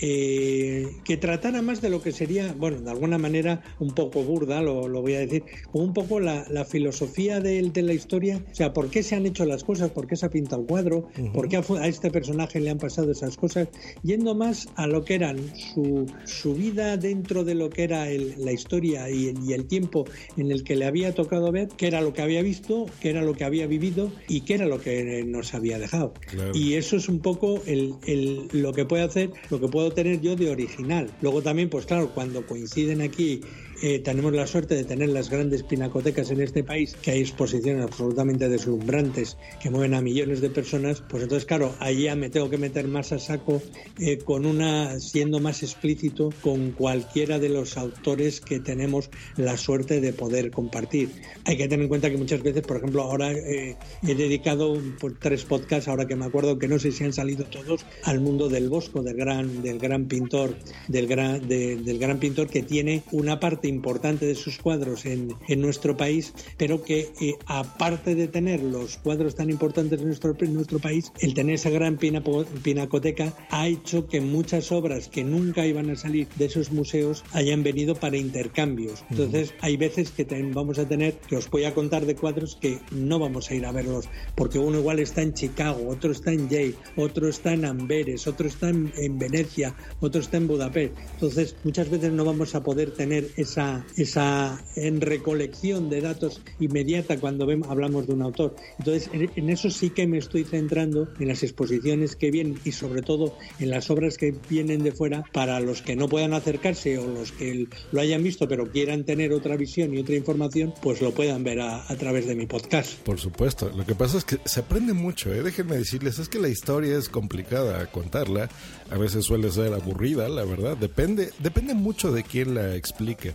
eh, 0.05 0.97
que 1.05 1.17
tratara 1.17 1.63
más 1.63 1.81
de 1.81 1.89
lo 1.89 2.03
que 2.03 2.11
sería, 2.11 2.53
bueno, 2.59 2.81
de 2.81 2.91
alguna 2.91 3.19
manera 3.19 3.63
un 3.79 3.95
poco 3.95 4.25
burda, 4.25 4.61
lo, 4.61 4.89
lo 4.89 5.01
voy 5.01 5.15
a 5.15 5.21
decir, 5.21 5.45
un 5.73 5.95
poco 5.95 6.19
la, 6.19 6.45
la 6.51 6.65
filosofía 6.65 7.39
de, 7.39 7.63
de, 7.63 7.83
la 7.83 7.95
historia, 7.95 8.45
o 8.51 8.55
sea, 8.55 8.73
por 8.73 8.91
qué 8.91 9.05
se 9.05 9.15
han 9.15 9.27
hecho 9.27 9.45
las 9.45 9.63
cosas, 9.63 9.93
por 9.93 10.09
qué 10.09 10.17
se 10.17 10.27
ha 10.27 10.31
pintado 10.31 10.63
el 10.63 10.67
cuadro, 10.67 10.97
uh 11.17 11.21
-huh. 11.21 11.33
por 11.33 11.49
qué 11.49 11.57
ha, 11.57 11.87
este 11.87 12.11
personaje 12.11 12.59
le 12.59 12.71
han 12.71 12.79
pasado 12.79 13.13
esas 13.13 13.37
cosas, 13.37 13.69
yendo 14.03 14.35
más 14.35 14.69
a 14.75 14.89
lo 14.89 15.05
que 15.05 15.15
eran 15.15 15.39
su, 15.57 16.07
su 16.25 16.55
vida 16.55 16.97
dentro 16.97 17.45
de 17.45 17.55
lo 17.55 17.71
que 17.71 17.85
era 17.85 18.07
la 18.07 18.51
historia 18.53 19.09
y 19.09 19.29
el, 19.29 19.45
y 19.45 19.53
el, 19.53 19.67
tiempo 19.67 20.05
en 20.37 20.51
el 20.51 20.65
que 20.65 20.75
le 20.75 20.85
había 20.85 21.15
tocado 21.15 21.53
ver, 21.53 21.69
qué 21.77 21.87
era 21.87 22.01
lo 22.01 22.13
que 22.13 22.23
había 22.23 22.43
visto, 22.43 22.87
qué 23.01 23.11
era 23.11 23.23
lo 23.23 23.35
que 23.35 23.45
había 23.45 23.69
vivido 23.69 24.11
y 24.27 24.41
qué 24.41 24.55
era 24.55 24.67
lo 24.67 24.81
que 24.81 25.23
nos 25.25 25.55
había 25.55 25.79
dejado. 25.79 26.13
Y 26.55 26.75
eso 26.75 26.97
es 26.97 27.09
un 27.09 27.21
poco 27.21 27.63
el, 27.67 27.95
el, 28.09 28.49
lo 28.51 28.73
que 28.73 28.85
puede 28.85 29.05
hacer, 29.05 29.31
lo 29.49 29.61
que 29.61 29.69
puedo 29.69 29.92
tener 29.95 30.21
yo 30.21 30.37
de 30.37 30.51
original. 30.51 31.11
Luego 31.21 31.43
también, 31.43 31.69
pues 31.71 31.87
claro, 31.87 32.11
cuando 32.15 32.47
coinciden 32.47 33.01
aquí 33.03 33.41
eh, 33.83 33.99
tenemos 33.99 34.33
la 34.33 34.47
suerte 34.47 34.77
de 34.77 34.85
tener 34.85 35.09
las 35.09 35.29
grandes 35.29 35.65
pinacotecas 35.65 36.31
en 36.31 36.41
este 36.41 36.63
país, 36.63 36.97
que 37.03 37.11
hay 37.11 37.21
exposiciones 37.21 37.83
absolutamente 37.83 38.49
deslumbrantes 38.49 39.37
que 39.61 39.71
mueven 39.71 39.95
a 39.95 40.01
millones 40.01 40.41
de 40.41 40.51
personas, 40.51 41.03
pues 41.09 41.25
entonces, 41.25 41.47
claro, 41.47 41.75
ahí 41.81 42.05
ya 42.05 42.15
me 42.15 42.31
tengo 42.31 42.49
que 42.49 42.59
meter 42.59 42.87
más 42.87 43.11
a 43.11 43.19
saco 43.19 43.61
eh, 43.99 44.19
con 44.19 44.47
una, 44.47 45.01
siendo 45.01 45.41
más 45.41 45.65
explícito 45.65 46.31
con 46.43 46.71
cualquiera 46.71 47.41
de 47.41 47.49
los 47.49 47.77
autores 47.77 48.41
que 48.41 48.61
tenemos 48.61 49.11
la 49.37 49.57
suerte 49.57 50.01
de 50.01 50.13
poder 50.13 50.53
compartir. 50.53 51.11
Hay 51.45 51.57
que 51.57 51.65
tener 51.65 51.83
en 51.83 51.89
cuenta 51.89 52.09
que 52.09 52.17
muchas 52.17 52.41
veces, 52.41 52.63
por 52.63 52.77
ejemplo, 52.77 53.03
ahora 53.03 53.33
eh, 53.33 53.77
he 54.07 54.15
dedicado 54.15 54.81
por 55.01 55.19
tres 55.19 55.45
podcasts, 55.45 55.89
ahora 55.89 56.07
que 56.07 56.15
me 56.15 56.27
acuerdo 56.27 56.57
que 56.57 56.69
no 56.69 56.79
sé 56.79 56.93
si 56.93 57.03
han 57.03 57.13
salido 57.13 57.47
todos, 57.47 57.85
al 58.05 58.21
mundo 58.21 58.49
del 58.49 58.69
Bosco, 58.69 59.03
del 59.03 59.17
gran, 59.17 59.61
del 59.61 59.81
gran 59.81 60.07
pintor, 60.07 60.55
del 60.87 61.09
gran, 61.09 61.49
del 61.49 61.99
gran 61.99 62.21
pintor 62.21 62.47
que 62.47 62.63
tiene 62.63 63.03
una 63.11 63.41
parte 63.41 63.72
importante 63.73 64.27
de 64.27 64.35
sus 64.35 64.59
cuadros 64.59 65.07
en, 65.07 65.35
en 65.49 65.61
nuestro 65.61 65.97
país, 65.97 66.33
pero 66.57 66.83
que 66.83 67.13
eh, 67.21 67.35
aparte 67.47 68.15
de 68.15 68.29
tener 68.29 68.63
los 68.63 68.99
cuadros 68.99 69.35
tan 69.35 69.51
importantes 69.51 70.01
en 70.01 70.07
nuestro, 70.07 70.35
en 70.39 70.55
nuestro 70.55 70.79
país, 70.79 71.13
el 71.21 71.35
tener 71.35 71.55
esa 71.55 71.71
gran 71.71 71.99
pinacoteca 71.99 73.33
ha 73.51 73.69
hecho 73.69 74.07
que 74.07 74.21
muchas 74.21 74.73
obras 74.73 75.09
que 75.09 75.25
nunca 75.25 75.67
iban 75.67 75.91
a 75.91 75.97
salir 75.97 76.29
de 76.37 76.47
esos 76.47 76.73
museos 76.73 77.25
hayan 77.33 77.63
venido 77.63 77.95
para 77.95 78.17
intercambios. 78.17 79.05
Entonces, 79.11 79.55
hay 79.61 79.77
veces 79.77 80.11
que 80.11 80.25
vamos 80.53 80.79
a 80.79 80.89
tener, 80.89 81.15
que 81.15 81.37
os 81.37 81.49
voy 81.51 81.65
a 81.65 81.75
contar 81.75 82.07
de 82.07 82.15
cuadros 82.15 82.57
que 82.61 82.79
no 82.91 83.19
vamos 83.19 83.51
a 83.51 83.55
ir 83.55 83.67
a 83.67 83.73
verlos, 83.73 84.09
porque 84.35 84.59
uno 84.59 84.79
igual 84.79 84.99
está 84.99 85.23
en 85.23 85.35
Chicago, 85.35 85.89
otro 85.89 86.13
está 86.13 86.33
en 86.33 86.49
Yale, 86.49 86.75
otro 86.97 87.29
está 87.29 87.53
en 87.53 87.65
Amberes, 87.65 88.27
otro 88.27 88.49
está 88.49 88.71
en, 88.71 88.93
en 88.97 89.19
Venecia, 89.19 89.75
otro 90.01 90.21
está 90.21 90.37
en 90.37 90.49
Budapest. 90.49 90.95
Entonces, 91.15 91.57
muchas 91.65 91.91
veces 91.91 92.13
no 92.13 92.25
vamos 92.25 92.55
a 92.55 92.63
poder 92.63 92.93
tener 92.93 93.29
esa 93.37 93.62
esa, 93.97 94.63
en 94.77 95.01
recolección 95.01 95.91
de 95.91 96.01
datos 96.01 96.41
inmediata 96.61 97.19
cuando 97.19 97.47
vemos, 97.47 97.69
hablamos 97.69 98.07
de 98.07 98.15
un 98.15 98.23
autor. 98.23 98.57
Entonces, 98.79 99.11
en, 99.13 99.51
eso 99.51 99.71
sí 99.71 99.91
que 99.91 100.07
me 100.07 100.19
estoy 100.19 100.45
centrando 100.45 101.09
en 101.19 101.29
las 101.29 101.43
exposiciones 101.43 102.17
que 102.17 102.31
vienen 102.31 102.59
y 102.65 102.73
sobre 102.73 103.03
todo 103.03 103.37
en 103.59 103.71
las 103.71 103.91
obras 103.91 104.17
que 104.17 104.35
vienen 104.49 104.83
de 104.83 104.93
fuera 104.93 105.25
para 105.33 105.61
los 105.61 105.83
que 105.83 105.97
no 105.97 106.09
puedan 106.09 106.33
acercarse 106.35 106.99
o 106.99 107.07
los 107.07 107.33
que 107.33 107.67
lo 107.91 108.01
hayan 108.01 108.23
visto 108.23 108.49
pero 108.49 108.71
quieran 108.71 109.05
tener 109.05 109.33
otra 109.33 109.57
visión 109.57 109.95
y 109.95 109.99
otra 109.99 110.15
información, 110.15 110.75
pues 110.83 111.01
lo 111.01 111.13
puedan 111.13 111.45
ver 111.45 111.61
a, 111.61 111.85
través 111.99 112.27
de 112.27 112.35
mi 112.35 112.47
podcast. 112.47 112.95
Por 113.01 113.19
supuesto. 113.19 113.71
Lo 113.75 113.85
que 113.85 113.95
pasa 113.95 114.19
es 114.19 114.25
que 114.25 114.39
se 114.45 114.61
aprende 114.61 114.93
mucho, 114.93 115.33
¿eh? 115.33 115.43
déjenme 115.43 115.77
decirles, 115.77 116.19
es 116.19 116.29
que 116.29 116.39
la 116.39 116.49
historia 116.49 116.97
es 116.97 117.09
complicada 117.09 117.87
contarla, 117.87 118.49
a 118.91 118.99
veces 118.99 119.25
suele 119.25 119.51
ser 119.51 119.73
aburrida, 119.73 120.29
la 120.29 120.45
verdad, 120.45 120.77
depende, 120.77 121.31
depende 121.39 121.75
mucho 121.75 122.13
de 122.13 122.23
quién 122.23 122.55
la 122.55 122.75
explique. 122.75 123.35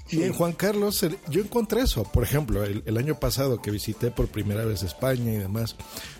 Y 0.11 0.23
en 0.23 0.33
Juan 0.33 0.53
Carlos, 0.53 1.05
yo 1.29 1.41
encontré 1.41 1.81
eso. 1.81 2.03
Por 2.03 2.23
ejemplo, 2.23 2.63
el, 2.63 2.97
año 2.97 3.19
pasado 3.19 3.61
que 3.61 3.71
visité 3.71 4.11
por 4.11 4.27
primera 4.27 4.65
vez 4.65 4.83
España 4.83 5.33
y 5.33 5.37
demás, 5.37 5.75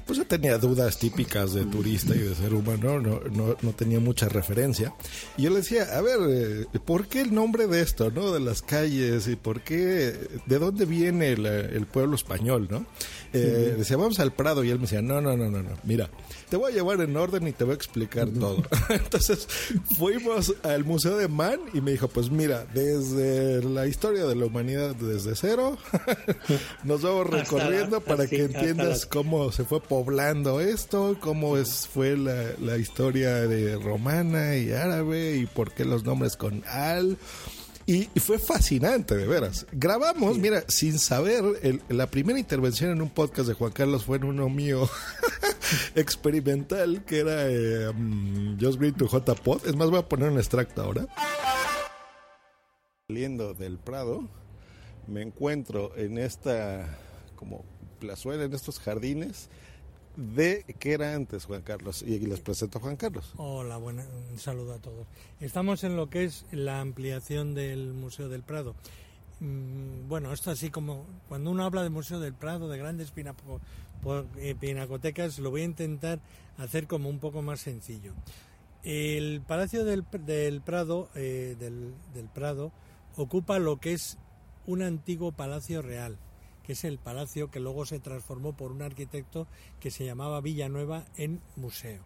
pues 0.05 0.17
yo 0.17 0.25
tenía 0.25 0.57
dudas 0.57 0.98
típicas 0.98 1.53
de 1.53 1.65
turista 1.65 2.15
y 2.15 2.19
de 2.19 2.36
ser 2.36 2.53
humano, 2.53 3.00
no, 3.00 3.19
no, 3.31 3.55
no 3.62 3.71
tenía 3.74 4.00
mucha 4.00 4.29
referencia. 4.29 4.93
Y 5.38 5.43
yo 5.43 5.50
le 5.50 5.57
decía, 5.57 5.98
a 5.98 6.01
ver, 6.01 6.19
eh, 6.29 6.79
¿por 6.86 7.07
qué 7.07 7.21
el 7.21 7.33
nombre 7.33 7.67
de 7.67 7.81
esto, 7.81 8.10
no? 8.12 8.31
De 8.31 8.39
las 8.39 8.62
calles 8.62 9.27
y 9.27 9.36
por 9.36 9.62
qué, 9.62 10.17
de 10.45 10.60
dónde 10.60 10.86
viene 10.86 11.29
el, 11.29 11.86
pueblo 11.86 12.15
español, 12.15 12.67
no? 12.69 12.86
Eh, 13.33 13.75
Decía, 13.77 13.98
vamos 13.98 14.19
al 14.19 14.33
Prado 14.33 14.63
y 14.63 14.69
él 14.69 14.77
me 14.77 14.83
decía, 14.83 15.01
no, 15.01 15.21
no, 15.21 15.36
no, 15.36 15.50
no, 15.50 15.62
no, 15.63 15.71
mira, 15.83 16.10
te 16.50 16.57
voy 16.57 16.71
a 16.71 16.75
llevar 16.75 17.00
en 17.01 17.15
orden 17.15 17.48
y 17.48 17.51
te 17.51 17.63
voy 17.63 17.74
a 17.74 17.75
explicar 17.75 18.29
todo. 18.29 18.63
Entonces 18.89 19.48
fuimos 19.98 20.53
al 20.63 20.83
Museo 20.83 21.17
de 21.17 21.27
Man 21.27 21.60
y 21.74 21.81
me 21.81 21.91
dijo, 21.91 22.07
pues 22.07 22.29
mira, 22.29 22.65
desde 22.74 23.63
la 23.63 23.80
historia 23.88 24.25
de 24.25 24.35
la 24.35 24.45
humanidad 24.45 24.95
desde 24.95 25.35
cero, 25.35 25.77
nos 26.83 27.01
vamos 27.01 27.27
recorriendo 27.27 28.01
para 28.01 28.27
que 28.27 28.43
entiendas 28.43 29.05
cómo 29.05 29.51
se 29.51 29.63
fue 29.63 29.81
poblando 29.81 30.61
esto, 30.61 31.17
cómo 31.19 31.57
es, 31.57 31.88
fue 31.88 32.17
la, 32.17 32.51
la 32.59 32.77
historia 32.77 33.47
de 33.47 33.77
romana 33.77 34.55
y 34.55 34.71
árabe 34.71 35.38
y 35.38 35.45
por 35.45 35.73
qué 35.73 35.85
los 35.85 36.03
nombres 36.03 36.35
con 36.38 36.63
al. 36.67 37.17
Y, 37.85 38.07
fue 38.19 38.39
fascinante, 38.39 39.17
de 39.17 39.27
veras. 39.27 39.65
Grabamos, 39.71 40.38
mira, 40.38 40.63
sin 40.67 41.00
saber, 41.00 41.43
la 41.89 42.07
primera 42.07 42.39
intervención 42.39 42.91
en 42.91 43.01
un 43.01 43.09
podcast 43.09 43.47
de 43.47 43.53
Juan 43.53 43.71
Carlos 43.71 44.05
fue 44.05 44.17
en 44.17 44.25
uno 44.25 44.50
mío 44.50 44.89
experimental, 45.95 47.03
que 47.05 47.19
era 47.19 47.47
eh, 47.50 47.91
mm, 47.93 48.59
Just 48.61 48.79
Green 48.79 48.93
to 48.93 49.07
J-Pod. 49.07 49.67
Es 49.67 49.75
más, 49.75 49.89
voy 49.89 50.00
a 50.00 50.07
poner 50.07 50.29
un 50.29 50.38
extracto 50.38 50.83
ahora. 50.83 51.07
Saliendo 53.12 53.53
del 53.53 53.77
Prado, 53.77 54.24
me 55.06 55.22
encuentro 55.22 55.94
en 55.98 56.18
esta 56.18 56.98
como 57.36 57.65
plazuela, 58.00 58.46
en 58.46 58.53
estos 58.53 58.80
jardines 58.80 59.50
de 60.15 60.63
qué 60.80 60.94
era 60.94 61.13
antes 61.13 61.44
Juan 61.44 61.62
Carlos 61.62 62.03
y 62.03 62.20
les 62.20 62.39
presento 62.39 62.77
a 62.77 62.82
Juan 62.82 62.96
Carlos. 62.96 63.34
Hola, 63.36 63.75
buena, 63.75 64.06
un 64.32 64.39
saludo 64.39 64.75
a 64.75 64.80
todos. 64.80 65.08
Estamos 65.41 65.84
en 65.84 65.98
lo 65.98 66.10
que 66.10 66.24
es 66.24 66.46
la 66.53 66.80
ampliación 66.80 67.53
del 67.53 67.91
Museo 67.91 68.30
del 68.30 68.44
Prado. 68.44 68.75
Mm, 69.41 70.08
bueno, 70.08 70.32
esto 70.32 70.50
así 70.50 70.70
como 70.70 71.06
cuando 71.27 71.51
uno 71.51 71.65
habla 71.65 71.84
de 71.84 71.89
Museo 71.89 72.22
del 72.22 72.34
Prado, 72.34 72.70
de 72.70 72.77
grandes 72.77 73.12
eh, 73.13 74.56
pinacotecas, 74.58 75.38
lo 75.39 75.51
voy 75.51 75.63
a 75.63 75.65
intentar 75.65 76.22
hacer 76.58 76.88
como 76.88 77.10
un 77.10 77.20
poco 77.20 77.41
más 77.41 77.60
sencillo. 77.60 78.13
El 78.84 79.41
Palacio 79.46 79.84
del, 79.84 80.06
Prado, 80.62 81.10
eh, 81.13 81.58
del, 81.60 81.94
del 82.13 82.30
Prado 82.30 82.72
ocupa 83.15 83.60
lo 83.60 83.80
que 83.80 83.94
es 83.94 84.18
un 84.65 84.82
antiguo 84.82 85.32
palacio 85.32 85.82
real 85.82 86.18
que 86.63 86.74
es 86.74 86.84
el 86.84 87.00
palacio 87.00 87.50
que 87.50 87.60
luego 87.60 87.86
se 87.86 88.00
transformó 88.00 88.53
por 88.53 88.72
un 88.72 88.82
arquitecto 88.82 89.48
que 89.80 89.91
se 89.91 90.06
llamaba 90.06 90.41
Villanueva 90.41 91.06
en 91.15 91.41
museo. 91.56 92.03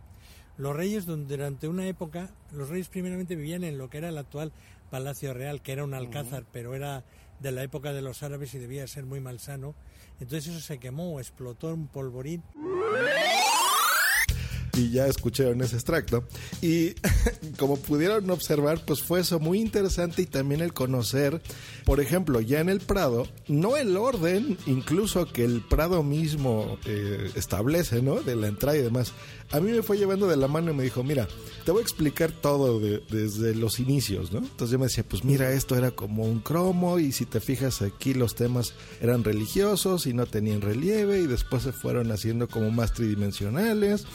Los 0.58 0.76
reyes 0.76 1.06
durante 1.06 1.68
una 1.68 1.88
época, 1.88 2.30
los 2.54 2.70
reyes 2.70 2.88
primeramente 2.88 3.36
vivían 3.36 3.64
en 3.64 3.78
lo 3.78 3.90
que 3.90 3.98
era 3.98 4.10
el 4.10 4.18
actual 4.18 4.54
Palacio 4.90 5.34
Real, 5.34 5.62
que 5.62 5.74
era 5.74 5.84
un 5.84 5.94
alcázar, 5.94 6.46
pero 6.52 6.76
era 6.76 7.04
de 7.40 7.52
la 7.52 7.64
época 7.64 7.92
de 7.92 8.02
los 8.02 8.24
árabes 8.24 8.54
y 8.54 8.60
debía 8.60 8.88
ser 8.88 9.06
muy 9.06 9.20
malsano. 9.20 9.76
Entonces 10.22 10.48
eso 10.48 10.62
se 10.62 10.78
quemó, 10.78 11.20
explotó 11.20 11.74
en 11.74 11.88
polvorín 11.88 12.42
y 14.75 14.91
ya 14.91 15.08
escucharon 15.08 15.62
ese 15.62 15.75
extracto. 15.75 16.24
Y 16.62 16.94
como 17.58 17.77
pudieron 17.77 18.29
observar, 18.29 18.84
pues 18.86 19.01
fue 19.01 19.22
eso 19.22 19.39
muy 19.39 19.60
interesante 19.60 20.22
y 20.22 20.25
también 20.25 20.62
el 20.62 20.74
conocer, 20.74 21.41
por 21.86 22.00
ejemplo, 22.00 22.41
ya 22.41 22.60
en 22.60 22.70
el 22.70 22.79
Prado, 22.79 23.27
no 23.48 23.77
el 23.77 23.98
orden, 23.98 24.58
incluso 24.65 25.25
que 25.32 25.46
el 25.46 25.62
Prado 25.62 26.03
mismo 26.03 26.77
eh, 26.86 27.32
establece, 27.36 28.01
¿no? 28.01 28.22
De 28.22 28.36
la 28.36 28.48
entrada 28.48 28.77
y 28.77 28.82
demás. 28.82 29.13
A 29.51 29.60
mí 29.60 29.72
me 29.72 29.84
fue 29.84 29.98
llevando 29.98 30.27
de 30.27 30.38
la 30.38 30.48
mano 30.48 30.72
y 30.72 30.74
me 30.74 30.84
dijo, 30.84 31.03
mira, 31.03 31.27
te 31.65 31.72
voy 31.72 31.82
a 31.82 31.84
explicar 31.84 32.32
todo 32.32 32.79
desde 32.79 33.55
los 33.55 33.79
inicios, 33.79 34.32
¿no? 34.32 34.39
Entonces 34.39 34.72
yo 34.72 34.79
me 34.79 34.86
decía, 34.86 35.05
pues 35.08 35.24
mira, 35.24 35.51
esto 35.51 35.75
era 35.75 35.91
como 35.91 36.24
un 36.24 36.39
cromo 36.39 37.00
y 37.00 37.12
si 37.12 37.25
te 37.25 37.39
fijas 37.39 37.82
aquí 37.82 38.13
los 38.13 38.36
temas 38.36 38.74
eran 39.01 39.24
religiosos 39.24 40.08
y 40.08 40.13
no 40.13 40.25
tenían 40.25 40.62
relieve 40.62 41.20
y 41.20 41.27
después 41.27 41.63
se 41.63 41.72
fueron 41.72 42.12
haciendo 42.12 42.48
como 42.48 42.72
más 42.72 42.94
tridimensionales 42.94 44.05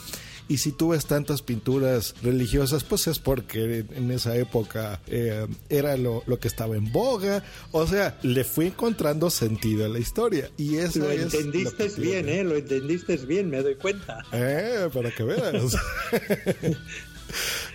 y 0.51 0.57
si 0.57 0.73
tú 0.73 0.89
ves 0.89 1.05
tantas 1.05 1.41
pinturas 1.41 2.13
religiosas, 2.21 2.83
pues 2.83 3.07
es 3.07 3.19
porque 3.19 3.85
en 3.95 4.11
esa 4.11 4.35
época 4.35 4.99
eh, 5.07 5.47
era 5.69 5.95
lo, 5.95 6.25
que 6.41 6.49
estaba 6.49 6.75
en 6.75 6.91
boga. 6.91 7.41
O 7.71 7.87
sea, 7.87 8.19
le 8.21 8.43
fui 8.43 8.67
encontrando 8.67 9.29
sentido 9.29 9.85
a 9.85 9.87
la 9.87 9.99
historia. 9.99 10.51
Y 10.57 10.75
eso 10.75 10.99
lo 10.99 11.11
entendiste 11.11 11.87
bien, 11.97 12.27
¿eh? 12.27 12.43
Lo 12.43 12.57
entendiste 12.57 13.15
bien, 13.15 13.49
me 13.49 13.61
doy 13.63 13.75
cuenta. 13.75 14.25
Eh, 14.33 14.89
para 14.93 15.09
que 15.11 15.23
veas. 15.23 15.73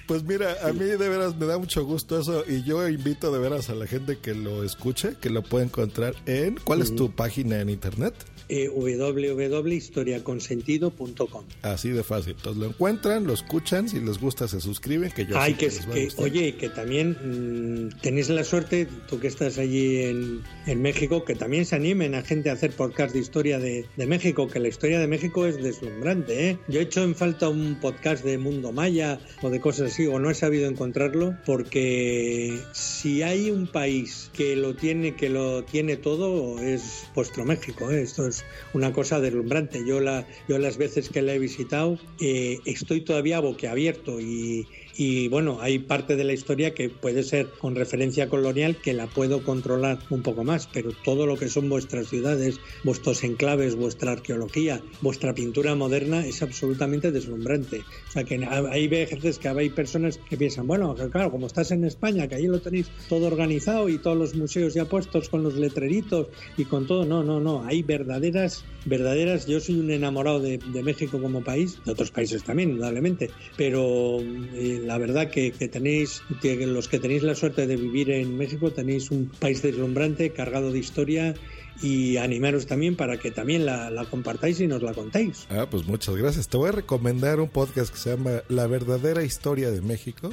Pues 0.07 0.23
mira, 0.23 0.55
a 0.63 0.73
mí 0.73 0.85
de 0.85 0.97
veras 1.09 1.35
me 1.35 1.47
da 1.47 1.59
mucho 1.59 1.85
gusto 1.85 2.21
eso 2.21 2.45
y 2.47 2.63
yo 2.63 2.87
invito 2.87 3.33
de 3.33 3.39
veras 3.39 3.71
a 3.71 3.75
la 3.75 3.87
gente 3.87 4.19
que 4.19 4.35
lo 4.35 4.63
escuche, 4.63 5.17
que 5.21 5.31
lo 5.31 5.43
pueda 5.43 5.65
encontrar 5.65 6.15
en... 6.27 6.57
¿Cuál 6.63 6.83
es 6.83 6.95
tu 6.95 7.11
página 7.11 7.61
en 7.61 7.71
internet? 7.71 8.15
Eh, 8.49 8.69
www.historiaconsentido.com. 8.69 11.45
Así 11.63 11.91
de 11.91 12.03
fácil. 12.03 12.35
Entonces 12.37 12.61
lo 12.63 12.69
encuentran, 12.69 13.27
lo 13.27 13.33
escuchan, 13.35 13.89
si 13.89 14.01
les 14.01 14.19
gusta 14.19 14.49
se 14.49 14.61
suscriben, 14.61 15.11
que 15.11 15.27
yo 15.27 15.39
Ay, 15.39 15.55
que, 15.55 15.69
que- 15.69 16.09
oye, 16.19 16.57
que 16.57 16.69
también 16.69 17.89
mm, 17.91 18.01
tenéis 18.01 18.29
la 18.29 18.45
suerte, 18.45 18.87
tú 19.09 19.19
que 19.19 19.27
estás 19.29 19.59
allí 19.59 20.03
en, 20.03 20.43
en 20.67 20.83
México, 20.83 21.25
que 21.25 21.35
también 21.35 21.65
se 21.67 21.77
animen 21.77 22.15
a 22.15 22.23
gente 22.23 22.51
a 22.51 22.55
hacer 22.55 22.73
podcast 22.73 23.13
de 23.15 23.21
historia 23.21 23.59
de, 23.59 23.87
de 23.97 24.07
México, 24.07 24.49
que 24.49 24.59
la 24.61 24.69
historia 24.69 24.99
de 25.01 25.07
México 25.07 25.47
es 25.47 25.63
deslumbrante. 25.63 26.51
¿eh? 26.51 26.59
Yo 26.69 26.81
he 26.81 26.85
hecho 26.85 27.03
en 27.03 27.15
falta 27.15 27.49
un 27.49 27.79
podcast 27.81 28.25
de 28.25 28.39
Mundo 28.39 28.73
Maya 28.73 29.19
o 29.43 29.51
de 29.51 29.61
cosas 29.61 29.93
así, 29.93 30.07
o 30.07 30.19
no 30.19 30.31
he 30.31 30.35
sabido 30.35 30.69
encontrarlo, 30.69 31.37
porque 31.45 32.59
si 32.73 33.23
hay 33.23 33.51
un 33.51 33.67
país 33.67 34.31
que 34.33 34.57
lo 34.57 34.75
tiene, 34.75 35.15
que 35.17 35.29
lo 35.31 35.65
tiene 35.65 35.97
todo, 35.97 36.59
es 36.61 37.07
vuestro 37.15 37.45
México. 37.45 37.91
¿eh? 37.91 38.03
Esto 38.03 38.27
es 38.27 38.36
una 38.73 38.93
cosa 38.93 39.21
deslumbrante. 39.21 39.85
Yo, 39.87 40.01
la, 40.01 40.27
yo 40.49 40.59
las 40.59 40.77
veces 40.77 41.09
que 41.09 41.23
la 41.23 41.35
he 41.35 41.39
visitado 41.39 41.99
eh, 42.21 42.59
estoy 42.65 43.03
todavía 43.03 43.41
boquiabierto 43.41 44.21
y, 44.21 44.67
y 44.99 45.29
bueno, 45.29 45.59
hay 45.61 45.79
parte 45.79 46.17
de 46.17 46.25
la 46.25 46.33
historia 46.33 46.73
que 46.73 46.89
puede 46.89 47.23
ser 47.23 47.49
con 47.59 47.75
referencia 47.75 48.29
colonial 48.29 48.77
que 48.77 48.95
la 48.95 49.07
puedo 49.07 49.43
controlar 49.43 49.99
un 50.11 50.23
poco 50.23 50.43
más, 50.43 50.69
pero 50.73 50.91
todo 51.05 51.27
lo 51.27 51.37
que 51.37 51.49
son 51.49 51.69
vuestras 51.69 52.09
ciudades, 52.09 52.59
vuestros 52.83 53.23
enclaves, 53.23 53.77
vuestra 53.77 54.13
arqueología, 54.13 54.81
vuestra 55.03 55.35
pintura 55.35 55.75
moderna 55.75 56.25
es 56.25 56.43
absolutamente 56.43 57.13
deslumbrante. 57.13 57.81
O 58.09 58.13
sea 58.13 58.25
que 58.25 58.43
hay 58.47 58.89
veces 58.89 59.39
que 59.39 59.49
hay 59.49 59.71
personas 59.71 60.19
que 60.19 60.37
piensan, 60.37 60.67
bueno, 60.67 60.95
claro, 61.11 61.31
como 61.31 61.47
estás 61.47 61.71
en 61.73 61.85
España, 61.85 62.27
que 62.27 62.37
allí 62.37 62.47
lo 62.47 62.61
tenéis 62.61 62.91
todo 63.09 63.27
organizado 63.27 63.89
y 63.89 63.99
todos 63.99 64.17
los 64.17 64.35
museos 64.35 64.73
ya 64.75 64.87
puestos 64.87 65.29
con 65.29 65.43
los 65.43 65.55
letreritos 65.55 66.29
y 66.57 66.65
con 66.65 66.87
todo, 66.87 67.05
no, 67.05 67.23
no, 67.23 67.39
no, 67.41 67.65
hay 67.65 67.83
verdaderas, 67.83 68.65
verdaderas, 68.87 69.47
yo 69.47 69.61
soy 69.61 69.79
un 69.79 69.91
enamorado 69.91 70.41
de, 70.41 70.59
de 70.59 70.83
México 70.83 71.21
como 71.21 71.45
país, 71.45 71.79
de 71.85 71.93
otros 71.93 72.11
países 72.11 72.43
también, 72.43 72.71
indudablemente, 72.71 73.31
pero 73.57 74.21
eh, 74.21 74.86
la 74.87 74.99
verdad 74.99 75.31
que, 75.31 75.53
que 75.53 75.69
tenéis, 75.69 76.23
que 76.41 76.67
los 76.67 76.89
que 76.89 76.99
tenéis 76.99 77.23
la 77.23 77.35
suerte 77.35 77.67
de 77.67 77.77
vivir 77.77 78.11
en 78.11 78.37
México, 78.37 78.73
tenéis 78.73 79.11
un 79.11 79.31
país 79.39 79.63
deslumbrante, 79.63 80.31
cargado 80.31 80.73
de 80.73 80.79
historia 80.79 81.35
y 81.83 82.17
animaros 82.17 82.67
también 82.67 82.97
para 82.97 83.19
que 83.19 83.31
también 83.31 83.67
la, 83.67 83.91
la 83.91 84.05
compartáis 84.05 84.61
y 84.61 84.67
nos 84.67 84.83
la 84.83 84.95
contéis. 84.95 85.47
Ah, 85.51 85.67
pues 85.71 85.87
muchas 85.87 86.17
gracias. 86.17 86.49
Te 86.49 86.57
voy 86.57 86.71
a 86.71 86.73
recomendar 86.73 87.41
un 87.41 87.49
podcast 87.49 87.93
que 87.93 87.99
se 87.99 88.11
llama 88.17 88.43
La 88.49 88.67
verdadera 88.67 89.23
historia 89.23 89.71
de 89.71 89.83
México. 89.83 90.31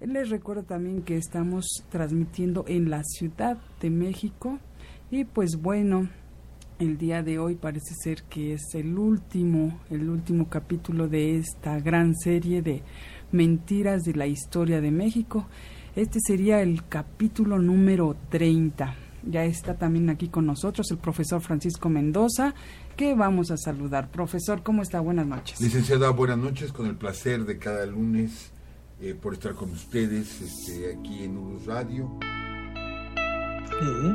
Les 0.00 0.30
recuerdo 0.30 0.62
también 0.62 1.02
que 1.02 1.16
estamos 1.16 1.84
transmitiendo 1.90 2.64
en 2.68 2.90
la 2.90 3.02
Ciudad 3.04 3.58
de 3.80 3.90
México 3.90 4.58
y 5.10 5.24
pues 5.24 5.56
bueno, 5.56 6.08
el 6.78 6.98
día 6.98 7.22
de 7.22 7.38
hoy 7.38 7.54
parece 7.54 7.94
ser 7.94 8.22
que 8.24 8.52
es 8.52 8.74
el 8.74 8.98
último, 8.98 9.80
el 9.90 10.08
último 10.08 10.48
capítulo 10.48 11.08
de 11.08 11.36
esta 11.38 11.78
gran 11.80 12.14
serie 12.14 12.62
de 12.62 12.82
mentiras 13.32 14.02
de 14.02 14.14
la 14.14 14.26
historia 14.26 14.80
de 14.80 14.90
México. 14.90 15.46
Este 15.94 16.18
sería 16.20 16.60
el 16.60 16.86
capítulo 16.86 17.58
número 17.58 18.16
30. 18.28 18.94
Ya 19.24 19.44
está 19.44 19.76
también 19.76 20.10
aquí 20.10 20.28
con 20.28 20.46
nosotros 20.46 20.90
el 20.90 20.98
profesor 20.98 21.40
Francisco 21.40 21.88
Mendoza, 21.88 22.54
que 22.96 23.14
vamos 23.14 23.50
a 23.50 23.56
saludar. 23.56 24.10
Profesor, 24.10 24.62
¿cómo 24.62 24.82
está? 24.82 25.00
Buenas 25.00 25.26
noches. 25.26 25.60
Licenciada, 25.60 26.10
buenas 26.10 26.38
noches, 26.38 26.72
con 26.72 26.86
el 26.86 26.96
placer 26.96 27.44
de 27.44 27.58
cada 27.58 27.86
lunes 27.86 28.52
eh, 29.00 29.14
por 29.14 29.34
estar 29.34 29.54
con 29.54 29.70
ustedes 29.70 30.40
este, 30.40 30.94
aquí 30.94 31.24
en 31.24 31.36
Urus 31.36 31.66
Radio. 31.66 32.18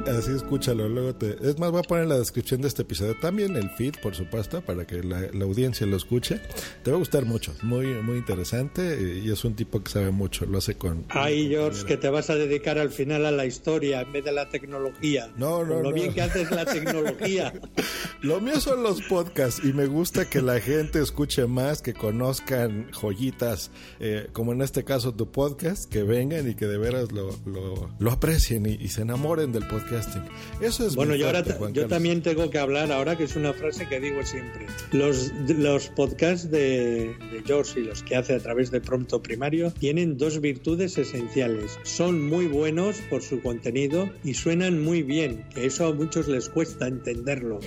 Así 0.08 0.32
escúchalo, 0.32 0.90
luego 0.90 1.14
te... 1.16 1.38
Es 1.42 1.60
más, 1.60 1.72
voy 1.72 1.80
a 1.80 1.84
poner 1.84 2.04
en 2.04 2.10
la 2.10 2.18
descripción 2.18 2.62
de 2.62 2.68
este 2.68 2.82
episodio 2.82 3.16
también 3.20 3.56
el 3.56 3.70
feed, 3.70 3.96
por 4.02 4.16
supuesto, 4.16 4.62
para 4.62 4.86
que 4.86 5.04
la, 5.04 5.28
la 5.34 5.46
audiencia 5.46 5.86
lo 5.86 5.98
escuche. 5.98 6.42
Te 6.84 6.90
va 6.90 6.98
a 6.98 7.00
gustar 7.00 7.26
mucho, 7.26 7.54
muy 7.62 7.88
muy 8.02 8.18
interesante 8.18 8.94
eh, 8.94 9.22
y 9.24 9.32
es 9.32 9.46
un 9.46 9.56
tipo 9.56 9.84
que 9.84 9.92
sabe 9.92 10.12
mucho, 10.12 10.46
lo 10.46 10.58
hace 10.58 10.76
con... 10.76 11.06
Ay, 11.10 11.50
George, 11.50 11.86
que 11.86 11.98
te 11.98 12.10
vas 12.10 12.30
a 12.30 12.36
dedicar 12.36 12.80
al 12.80 12.90
final 12.90 13.26
a 13.26 13.32
la 13.32 13.46
historia 13.46 14.02
en 14.02 14.12
vez 14.12 14.26
de 14.26 14.32
la 14.32 14.50
tecnología. 14.50 15.32
No, 15.38 15.64
no, 15.64 15.82
lo 15.82 15.90
no. 15.90 15.94
bien 15.94 16.14
que 16.14 16.22
haces 16.22 16.50
la 16.52 16.66
tecnología. 16.66 17.54
Lo 18.22 18.40
mío 18.40 18.60
son 18.60 18.84
los 18.84 19.02
podcasts 19.02 19.62
y 19.64 19.74
me 19.74 19.88
gusta 19.88 20.30
que 20.30 20.44
la 20.44 20.60
gente 20.60 21.02
escuche 21.02 21.48
más, 21.48 21.82
que 21.82 21.96
conozcan 21.96 22.92
joyitas, 22.92 23.72
eh, 24.00 24.30
como 24.32 24.54
en 24.54 24.62
este 24.62 24.84
caso 24.84 25.16
tu 25.16 25.32
podcast, 25.32 25.90
que 25.92 26.04
vengan 26.04 26.48
y 26.48 26.54
que 26.54 26.68
de 26.68 26.78
veras 26.78 27.12
lo, 27.12 27.36
lo, 27.48 27.90
lo 27.98 28.12
aprecien 28.12 28.68
y, 28.68 28.74
y 28.74 28.90
se 28.90 29.02
enamoren 29.02 29.51
del 29.52 29.66
podcasting. 29.68 30.24
Eso 30.62 30.86
es 30.88 30.96
Bueno, 30.96 31.12
muy 31.12 31.20
yo 31.20 31.28
ahora 31.28 31.40
fuerte, 31.40 31.54
ta- 31.54 31.58
Juan 31.60 31.74
yo 31.74 31.82
Carlos. 31.84 31.90
también 31.98 32.22
tengo 32.22 32.50
que 32.50 32.58
hablar 32.60 32.92
ahora, 32.92 33.18
que 33.18 33.24
es 33.26 33.36
una 33.36 33.54
frase 33.54 33.88
que 33.88 34.00
digo 34.00 34.24
siempre. 34.26 34.66
Los, 34.92 35.32
los 35.48 35.88
podcasts 35.90 36.50
de, 36.52 37.16
de 37.32 37.44
George 37.46 37.80
y 37.80 37.84
los 37.84 38.04
que 38.04 38.16
hace 38.16 38.36
a 38.36 38.40
través 38.40 38.72
de 38.72 38.82
Prompto 38.82 39.22
Primario 39.22 39.72
tienen 39.72 40.18
dos 40.18 40.40
virtudes 40.42 40.98
esenciales. 40.98 41.78
Son 41.84 42.22
muy 42.28 42.48
buenos 42.48 42.98
por 43.10 43.22
su 43.22 43.42
contenido 43.42 44.10
y 44.24 44.34
suenan 44.34 44.84
muy 44.84 45.04
bien, 45.04 45.46
que 45.54 45.66
eso 45.66 45.88
a 45.88 45.94
muchos 45.94 46.28
les 46.28 46.50
cuesta 46.50 46.88
entenderlo. 46.88 47.60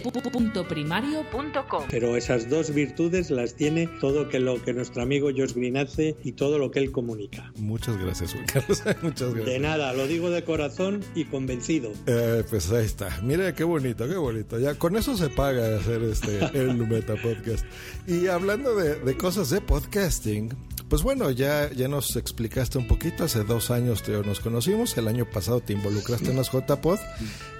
Primario.com 0.68 1.84
Pero 1.90 2.16
esas 2.16 2.48
dos 2.48 2.72
virtudes 2.74 3.30
las 3.30 3.54
tiene 3.54 3.88
todo 4.00 4.28
que 4.28 4.40
lo 4.40 4.62
que 4.62 4.72
nuestro 4.72 5.02
amigo 5.02 5.30
George 5.34 5.54
Green 5.58 5.76
hace 5.76 6.16
y 6.24 6.32
todo 6.32 6.58
lo 6.58 6.70
que 6.70 6.78
él 6.80 6.90
comunica. 6.92 7.52
Muchas 7.56 7.96
gracias, 7.98 8.32
Juan 8.32 8.46
Carlos. 8.46 8.82
Muchas 9.02 9.34
gracias. 9.34 9.46
De 9.46 9.58
nada, 9.58 9.92
lo 9.92 10.06
digo 10.06 10.30
de 10.30 10.42
corazón 10.44 11.00
y 11.14 11.24
convencido. 11.24 11.73
Eh, 12.06 12.44
pues 12.48 12.70
ahí 12.70 12.84
está. 12.84 13.20
Mira 13.22 13.54
qué 13.54 13.64
bonito, 13.64 14.08
qué 14.08 14.16
bonito. 14.16 14.58
Ya 14.58 14.74
con 14.74 14.96
eso 14.96 15.16
se 15.16 15.28
paga 15.28 15.76
hacer 15.76 16.02
este 16.02 16.38
el 16.54 16.76
Meta 16.76 17.14
Podcast. 17.20 17.64
Y 18.06 18.26
hablando 18.28 18.74
de, 18.74 18.96
de 18.96 19.16
cosas 19.16 19.50
de 19.50 19.60
podcasting, 19.60 20.50
pues 20.88 21.02
bueno, 21.02 21.30
ya, 21.30 21.72
ya 21.72 21.88
nos 21.88 22.14
explicaste 22.16 22.78
un 22.78 22.86
poquito. 22.86 23.24
Hace 23.24 23.44
dos 23.44 23.70
años 23.70 24.02
te, 24.02 24.12
nos 24.22 24.40
conocimos. 24.40 24.96
El 24.96 25.08
año 25.08 25.28
pasado 25.28 25.60
te 25.60 25.72
involucraste 25.72 26.30
en 26.30 26.36
las 26.36 26.50
JPod. 26.52 26.98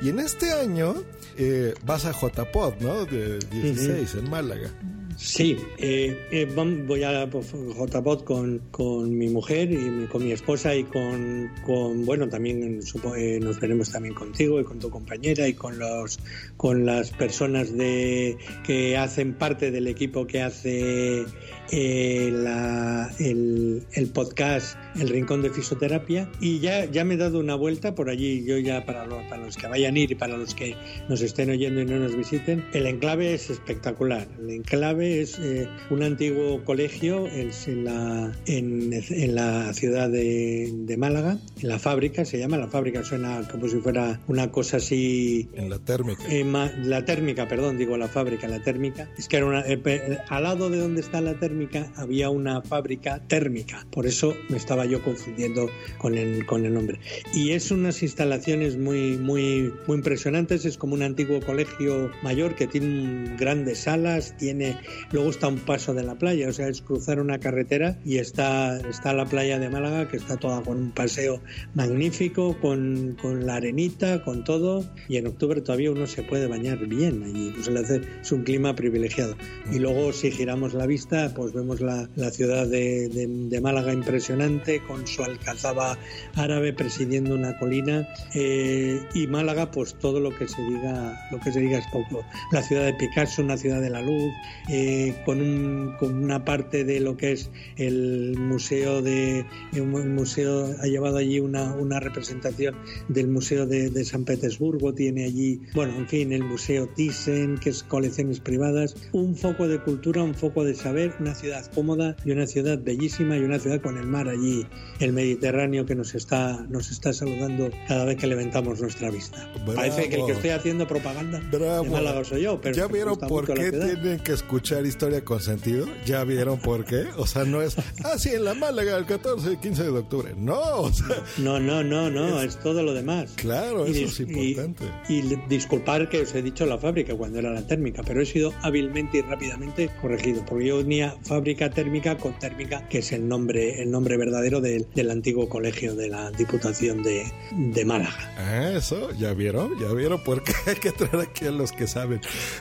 Y 0.03 0.11
en 0.11 0.21
este 0.21 0.53
año 0.53 0.95
eh, 1.37 1.75
vas 1.85 2.05
a 2.05 2.13
JPod, 2.13 2.75
¿no? 2.81 3.05
De 3.07 3.39
16 3.39 4.15
en 4.17 4.31
Málaga. 4.31 4.71
Sí, 5.17 5.57
eh, 5.79 6.17
eh, 6.33 6.47
voy 6.87 7.03
a 7.05 7.25
JPod 7.27 8.25
con, 8.25 8.59
con 8.71 9.17
mi 9.17 9.29
mujer 9.29 9.71
y 9.71 10.07
con 10.07 10.25
mi 10.25 10.33
esposa 10.33 10.75
y 10.75 10.85
con, 10.85 11.51
con 11.65 12.05
bueno, 12.05 12.29
también 12.29 12.81
eh, 13.17 13.39
nos 13.41 13.61
veremos 13.61 13.91
también 13.91 14.15
contigo 14.15 14.61
y 14.61 14.65
con 14.65 14.79
tu 14.81 14.91
compañera 14.91 15.47
y 15.49 15.55
con 15.55 15.79
los 15.79 16.19
con 16.57 16.85
las 16.85 17.11
personas 17.11 17.77
de 17.77 18.37
que 18.67 18.97
hacen 18.97 19.35
parte 19.35 19.71
del 19.71 19.87
equipo 19.87 20.27
que 20.27 20.43
hace 20.43 21.25
eh, 21.71 22.31
la- 22.33 23.11
el, 23.19 23.83
el 23.93 24.07
podcast 24.09 24.77
El 24.97 25.09
Rincón 25.09 25.43
de 25.43 25.51
Fisioterapia. 25.51 26.31
Y 26.41 26.59
ya, 26.61 26.85
ya 26.85 27.05
me 27.05 27.15
he 27.15 27.17
dado 27.17 27.39
una 27.41 27.55
vuelta 27.55 27.95
por 27.95 28.09
allí, 28.11 28.45
yo 28.45 28.59
ya 28.59 28.85
para, 28.85 29.07
lo- 29.07 29.27
para 29.29 29.45
los 29.45 29.57
que 29.57 29.67
vayan 29.67 29.97
ir 29.97 30.13
y 30.13 30.15
para 30.15 30.37
los 30.37 30.55
que 30.55 30.75
nos 31.09 31.21
estén 31.23 31.51
oyendo 31.51 31.81
y 31.81 31.85
no 31.87 31.99
nos 31.99 32.17
visiten, 32.17 32.65
el 32.73 32.87
enclave 32.87 33.35
es 33.35 33.51
espectacular, 33.51 34.29
el 34.41 34.51
enclave 34.51 35.04
es 35.05 35.39
eh, 35.39 35.69
un 35.91 36.03
antiguo 36.03 36.65
colegio 36.65 37.27
es 37.27 37.69
en, 37.69 37.85
la, 37.85 38.33
en, 38.47 38.91
en 38.93 39.35
la 39.35 39.73
ciudad 39.75 40.09
de, 40.11 40.71
de 40.73 40.97
Málaga, 40.97 41.39
en 41.61 41.69
la 41.69 41.79
fábrica, 41.79 42.25
se 42.25 42.39
llama 42.39 42.57
la 42.59 42.69
fábrica, 42.69 43.05
suena 43.05 43.47
como 43.51 43.69
si 43.69 43.77
fuera 43.79 44.21
una 44.29 44.51
cosa 44.51 44.79
así 44.79 45.49
En 45.55 45.71
la 45.71 45.79
térmica. 45.79 46.23
eh, 46.29 46.45
ma- 46.45 46.73
la 46.83 47.05
térmica, 47.05 47.49
perdón, 47.49 47.79
digo 47.79 47.97
la 47.97 48.09
fábrica, 48.09 48.49
la 48.49 48.63
térmica. 48.63 49.09
Es 49.19 49.29
que 49.29 49.37
era 49.37 49.47
una. 49.47 49.65
eh, 49.67 50.19
al 50.29 50.43
lado 50.43 50.71
de 50.71 50.79
donde 50.79 51.01
está 51.01 51.21
la 51.21 51.39
térmica 51.39 51.93
había 51.97 52.31
una 52.31 52.63
fábrica 52.63 53.21
térmica. 53.27 53.87
Por 53.91 54.07
eso 54.07 54.35
me 54.49 54.57
estaba 54.57 54.85
yo 54.87 55.03
confundiendo 55.03 55.69
con 55.99 56.17
el, 56.17 56.47
con 56.47 56.65
el 56.65 56.75
nombre. 56.75 56.99
Y 57.35 57.51
es 57.51 57.71
unas 57.71 58.03
instalaciones 58.03 58.77
muy, 58.77 59.17
muy, 59.17 59.73
muy 59.87 59.97
impresionantes. 59.97 60.65
Es 60.65 60.77
como 60.79 60.95
un 60.95 61.03
antiguo 61.03 61.41
colegio 61.41 62.11
mayor 62.23 62.55
que 62.55 62.67
tiene 62.67 63.37
grandes 63.37 63.79
salas, 63.79 64.37
tiene 64.37 64.77
Luego 65.13 65.31
está 65.31 65.49
un 65.49 65.59
paso 65.59 65.95
de 65.95 66.03
la 66.03 66.17
playa, 66.17 66.49
o 66.49 66.53
sea, 66.53 66.69
es 66.69 66.83
cruzar 66.83 67.21
una 67.21 67.39
carretera 67.39 67.99
y 68.05 68.19
está, 68.19 68.79
está 68.89 69.13
la 69.13 69.27
playa 69.27 69.59
de 69.59 69.69
Málaga, 69.69 70.09
que 70.09 70.17
está 70.17 70.37
toda 70.37 70.63
con 70.63 70.79
un 70.79 70.91
paseo 70.91 71.41
magnífico, 71.75 72.57
con, 72.61 73.17
con 73.21 73.47
la 73.47 73.57
arenita, 73.57 74.23
con 74.25 74.45
todo. 74.45 74.85
Y 75.09 75.17
en 75.17 75.27
octubre 75.27 75.61
todavía 75.61 75.91
uno 75.91 76.07
se 76.07 76.23
puede 76.23 76.47
bañar 76.47 76.79
bien 76.87 77.23
allí, 77.23 77.53
pues 77.55 77.69
es 77.69 78.33
un 78.33 78.43
clima 78.45 78.75
privilegiado. 78.75 79.37
Y 79.73 79.79
luego, 79.79 80.13
si 80.13 80.31
giramos 80.31 80.75
la 80.75 80.87
vista, 80.87 81.33
pues 81.35 81.53
vemos 81.53 81.81
la, 81.81 82.09
la 82.17 82.31
ciudad 82.31 82.67
de, 82.67 83.09
de, 83.09 83.61
Málaga 83.61 83.93
impresionante, 83.93 84.83
con 84.87 85.07
su 85.07 85.23
alcazaba 85.23 85.97
árabe 86.35 86.73
presidiendo 86.73 87.35
una 87.35 87.59
colina. 87.59 88.07
Eh, 88.35 89.01
y 89.15 89.27
Málaga, 89.27 89.71
pues 89.71 89.95
todo 89.95 90.21
lo 90.21 90.31
que 90.31 90.49
se 90.49 90.61
diga, 90.63 91.29
lo 91.31 91.41
que 91.41 91.53
se 91.53 91.61
diga 91.61 91.79
es 91.79 91.87
poco. 91.93 92.25
La 92.53 92.63
ciudad 92.63 92.85
de 92.85 92.95
Picasso, 92.95 93.43
una 93.43 93.57
ciudad 93.57 93.81
de 93.81 93.91
la 93.91 94.03
luz, 94.03 94.33
eh, 94.69 94.84
con, 95.25 95.41
un, 95.41 95.95
con, 95.99 96.23
una 96.23 96.45
parte 96.45 96.85
de 96.85 97.01
lo 97.01 97.17
que 97.17 97.33
es 97.33 97.51
el 97.77 98.37
museo 98.39 99.03
de 99.03 99.47
el 99.73 99.85
museo 99.85 100.75
ha 100.81 100.87
llevado 100.87 101.19
allí 101.19 101.41
una, 101.41 101.73
una 101.75 102.01
representación 102.01 102.77
del 103.09 103.29
museo 103.29 103.67
de, 103.67 103.91
de, 103.91 104.05
San 104.05 104.25
Petersburgo 104.25 104.93
tiene 104.95 105.25
allí 105.25 105.61
bueno 105.75 105.97
en 105.97 106.09
fin 106.09 106.33
el 106.33 106.45
museo 106.45 106.89
Thyssen 106.95 107.59
que 107.59 107.71
es 107.71 107.83
colecciones 107.83 108.41
privadas 108.41 108.97
un 109.13 109.37
foco 109.37 109.69
de 109.69 109.81
cultura 109.81 110.23
un 110.23 110.35
foco 110.35 110.65
de 110.65 110.75
saber 110.75 111.15
una 111.21 111.35
ciudad 111.35 111.65
cómoda 111.75 112.17
y 112.25 112.33
una 112.33 112.47
ciudad 112.47 112.79
bellísima 112.79 113.37
y 113.37 113.41
una 113.41 113.59
ciudad 113.59 113.81
con 113.81 113.99
el 113.99 114.07
mar 114.07 114.29
allí 114.29 114.67
el 115.01 115.13
Mediterráneo 115.13 115.87
que 115.87 115.95
nos 115.95 116.15
está 116.15 116.67
nos 116.69 116.91
está 116.91 117.13
saludando 117.13 117.71
cada 117.89 118.05
vez 118.05 118.17
que 118.17 118.27
levantamos 118.27 118.81
nuestra 118.81 119.11
vista 119.11 119.51
Bravo. 119.55 119.75
parece 119.75 120.09
que 120.09 120.17
el 120.17 120.27
que 120.27 120.33
estoy 120.33 120.51
haciendo 120.51 120.87
propaganda 120.87 121.41
Bravo. 121.51 121.85
de 121.85 121.91
Málaga 121.91 122.25
soy 122.25 122.43
yo 122.43 122.61
pero 122.61 122.75
ya 122.75 122.87
vieron 122.87 123.19
por 123.19 123.47
qué 123.47 123.71
tienen 123.71 124.19
que 124.21 124.33
escuchar 124.33 124.74
historia 124.83 125.25
con 125.25 125.41
sentido 125.41 125.87
ya 126.05 126.25
vieron 126.25 126.59
por 126.59 126.85
qué 126.85 127.07
o 127.17 127.27
sea 127.27 127.45
no 127.45 127.63
es 127.63 127.77
ah 128.05 128.19
sí 128.19 128.31
en 128.31 128.45
la 128.45 128.55
Málaga 128.55 128.97
el 128.97 129.07
14 129.07 129.53
y 129.53 129.57
15 129.57 129.83
de 129.85 129.89
octubre 129.91 130.35
no 130.37 130.61
o 130.61 130.93
sea, 130.93 131.23
no 131.39 131.59
no 131.59 131.83
no 131.83 132.11
no 132.11 132.41
es, 132.41 132.57
es, 132.57 132.61
todo 132.61 132.83
lo 132.83 132.95
demás. 132.95 133.33
Claro 133.37 133.87
y 133.87 134.03
eso 134.03 134.05
es 134.05 134.21
importante. 134.21 134.85
y, 135.09 135.19
y, 135.19 135.37
disculpar 135.49 136.09
que 136.09 136.23
os 136.23 136.35
he 136.35 136.43
dicho 136.43 136.67
la 136.67 136.79
fábrica 136.79 137.15
cuando 137.15 137.39
era 137.39 137.51
la 137.53 137.67
térmica 137.67 138.03
pero 138.07 138.21
he 138.21 138.27
sido 138.27 138.53
hábilmente 138.63 139.19
y 139.19 139.23
rápidamente 139.23 139.91
corregido 140.01 140.45
porque 140.47 140.67
yo 140.67 140.79
unía 140.79 141.17
fábrica 141.23 141.71
térmica 141.71 142.17
con 142.19 142.39
térmica 142.39 142.87
que 142.89 142.99
es 142.99 143.13
el 143.13 143.29
nombre 143.29 143.83
el 143.83 143.91
nombre 143.91 144.17
verdadero 144.17 144.61
del, 144.61 144.87
del 144.95 145.11
antiguo 145.11 145.49
colegio 145.49 145.95
de 145.95 146.09
la 146.09 146.31
Diputación 146.31 147.03
de, 147.03 147.25
de 147.53 147.85
Málaga. 147.85 148.35
Ah, 148.37 148.73
eso 148.77 149.11
ya 149.13 149.33
vieron 149.35 149.79
ya 149.81 149.93
vieron 149.93 150.23
por 150.23 150.43
qué 150.43 150.53
hay 150.67 150.77
que 150.77 150.93
traer 150.93 151.29
aquí 151.29 151.47
a 151.47 151.51
los 151.51 151.73
que 151.73 151.87
saben. 151.87 152.21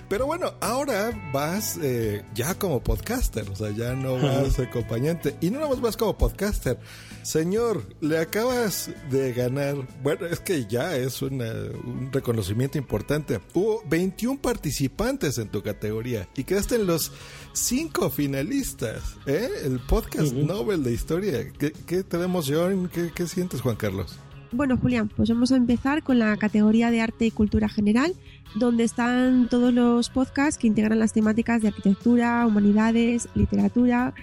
Pero 0.09 0.25
bueno 0.25 0.53
ahora 0.61 1.11
vas 1.33 1.77
eh, 1.81 2.02
ya 2.33 2.55
como 2.55 2.83
podcaster 2.83 3.49
o 3.49 3.55
sea 3.55 3.71
ya 3.71 3.93
no 3.93 4.19
vas 4.19 4.59
acompañante 4.59 5.35
y 5.41 5.49
no 5.49 5.59
nada 5.59 5.69
más 5.69 5.81
vas 5.81 5.97
como 5.97 6.17
podcaster 6.17 6.77
Señor, 7.23 7.83
le 8.01 8.17
acabas 8.17 8.91
de 9.09 9.31
ganar, 9.31 9.75
bueno, 10.03 10.25
es 10.25 10.41
que 10.41 10.65
ya 10.65 10.97
es 10.97 11.21
una, 11.21 11.45
un 11.53 12.09
reconocimiento 12.11 12.77
importante. 12.77 13.39
Hubo 13.53 13.81
21 13.87 14.41
participantes 14.41 15.37
en 15.37 15.47
tu 15.47 15.63
categoría 15.63 16.27
y 16.35 16.43
quedaste 16.43 16.75
en 16.75 16.85
los 16.85 17.13
cinco 17.53 18.09
finalistas, 18.09 19.15
¿eh? 19.25 19.49
El 19.63 19.79
podcast 19.79 20.33
uh 20.33 20.35
-huh. 20.35 20.45
Nobel 20.45 20.83
de 20.83 20.91
Historia. 20.91 21.49
¿Qué, 21.57 21.71
qué 21.71 22.03
te 22.03 22.17
da 22.17 22.25
emoción? 22.25 22.89
¿Qué, 22.93 23.09
¿Qué 23.15 23.25
sientes, 23.25 23.61
Juan 23.61 23.77
Carlos? 23.77 24.19
Bueno, 24.53 24.77
Julián, 24.77 25.09
pues 25.09 25.29
vamos 25.29 25.51
a 25.51 25.55
empezar 25.55 26.03
con 26.03 26.19
la 26.19 26.37
categoría 26.37 26.91
de 26.91 27.01
arte 27.01 27.25
y 27.25 27.31
cultura 27.31 27.67
general, 27.69 28.13
donde 28.53 28.83
están 28.83 29.49
todos 29.49 29.73
los 29.73 30.09
podcasts 30.09 30.59
que 30.59 30.67
integran 30.67 30.99
las 30.99 31.11
temáticas 31.11 31.63
de 31.63 31.69
arquitectura, 31.69 32.45
humanidades, 32.45 33.29
literatura, 33.33 34.13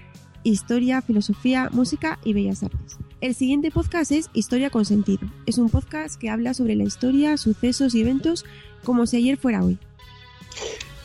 historia, 0.44 1.02
filosofía, 1.02 1.68
música 1.72 2.20
y 2.22 2.32
bellas 2.32 2.62
artes. 2.62 2.98
El 3.20 3.34
siguiente 3.34 3.72
podcast 3.72 4.12
es 4.12 4.30
Historia 4.32 4.70
con 4.70 4.84
Sentido. 4.84 5.28
Es 5.46 5.58
un 5.58 5.68
podcast 5.68 6.18
que 6.18 6.30
habla 6.30 6.54
sobre 6.54 6.76
la 6.76 6.84
historia, 6.84 7.36
sucesos 7.36 7.96
y 7.96 8.02
eventos 8.02 8.44
como 8.84 9.06
si 9.06 9.16
ayer 9.16 9.36
fuera 9.36 9.64
hoy. 9.64 9.78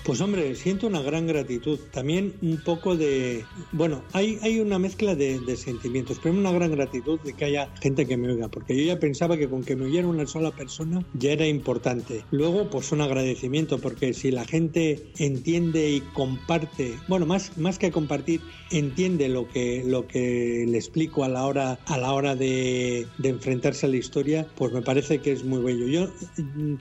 Pues 0.05 0.21
hombre, 0.21 0.53
siento 0.53 0.85
una 0.85 1.01
gran 1.01 1.25
gratitud. 1.25 1.79
También 1.91 2.35
un 2.43 2.61
poco 2.63 2.95
de... 2.95 3.43
Bueno, 3.71 4.03
hay, 4.13 4.37
hay 4.43 4.59
una 4.59 4.77
mezcla 4.77 5.15
de, 5.15 5.57
sentimientos, 5.57 6.19
pero 6.21 6.37
una 6.37 6.51
gran 6.51 6.73
gratitud 6.73 7.19
de 7.21 7.33
que 7.33 7.45
haya 7.45 7.73
gente 7.81 8.05
que 8.05 8.15
me 8.15 8.31
oiga, 8.31 8.47
porque 8.47 8.77
yo 8.77 8.83
ya 8.83 8.99
pensaba 8.99 9.35
que 9.35 9.49
con 9.49 9.63
que 9.63 9.75
me 9.75 9.85
oyera 9.85 10.07
una 10.07 10.27
sola 10.27 10.51
persona 10.51 11.03
ya 11.15 11.31
era 11.31 11.47
importante. 11.47 12.23
Luego, 12.29 12.69
pues 12.69 12.91
un 12.91 13.01
agradecimiento, 13.01 13.79
porque 13.79 14.13
si 14.13 14.29
la 14.29 14.45
gente 14.45 15.07
entiende 15.17 15.89
y 15.89 16.01
comparte, 16.01 16.93
bueno, 17.07 17.25
más, 17.25 17.57
más 17.57 17.79
que 17.79 17.89
compartir, 17.89 18.41
entiende 18.69 19.27
lo 19.27 19.47
que, 19.47 19.83
lo 19.87 20.07
que 20.07 20.65
le 20.67 20.77
explico 20.77 21.23
a 21.23 21.29
la 21.29 21.47
hora, 21.47 21.79
a 21.87 21.97
la 21.97 22.13
hora 22.13 22.35
de, 22.35 23.07
de 23.17 23.29
enfrentarse 23.29 23.87
a 23.87 23.89
la 23.89 23.97
historia, 23.97 24.45
pues 24.55 24.71
me 24.71 24.83
parece 24.83 25.17
que 25.17 25.31
es 25.31 25.43
muy 25.43 25.63
bello. 25.63 25.87
Yo, 25.87 26.09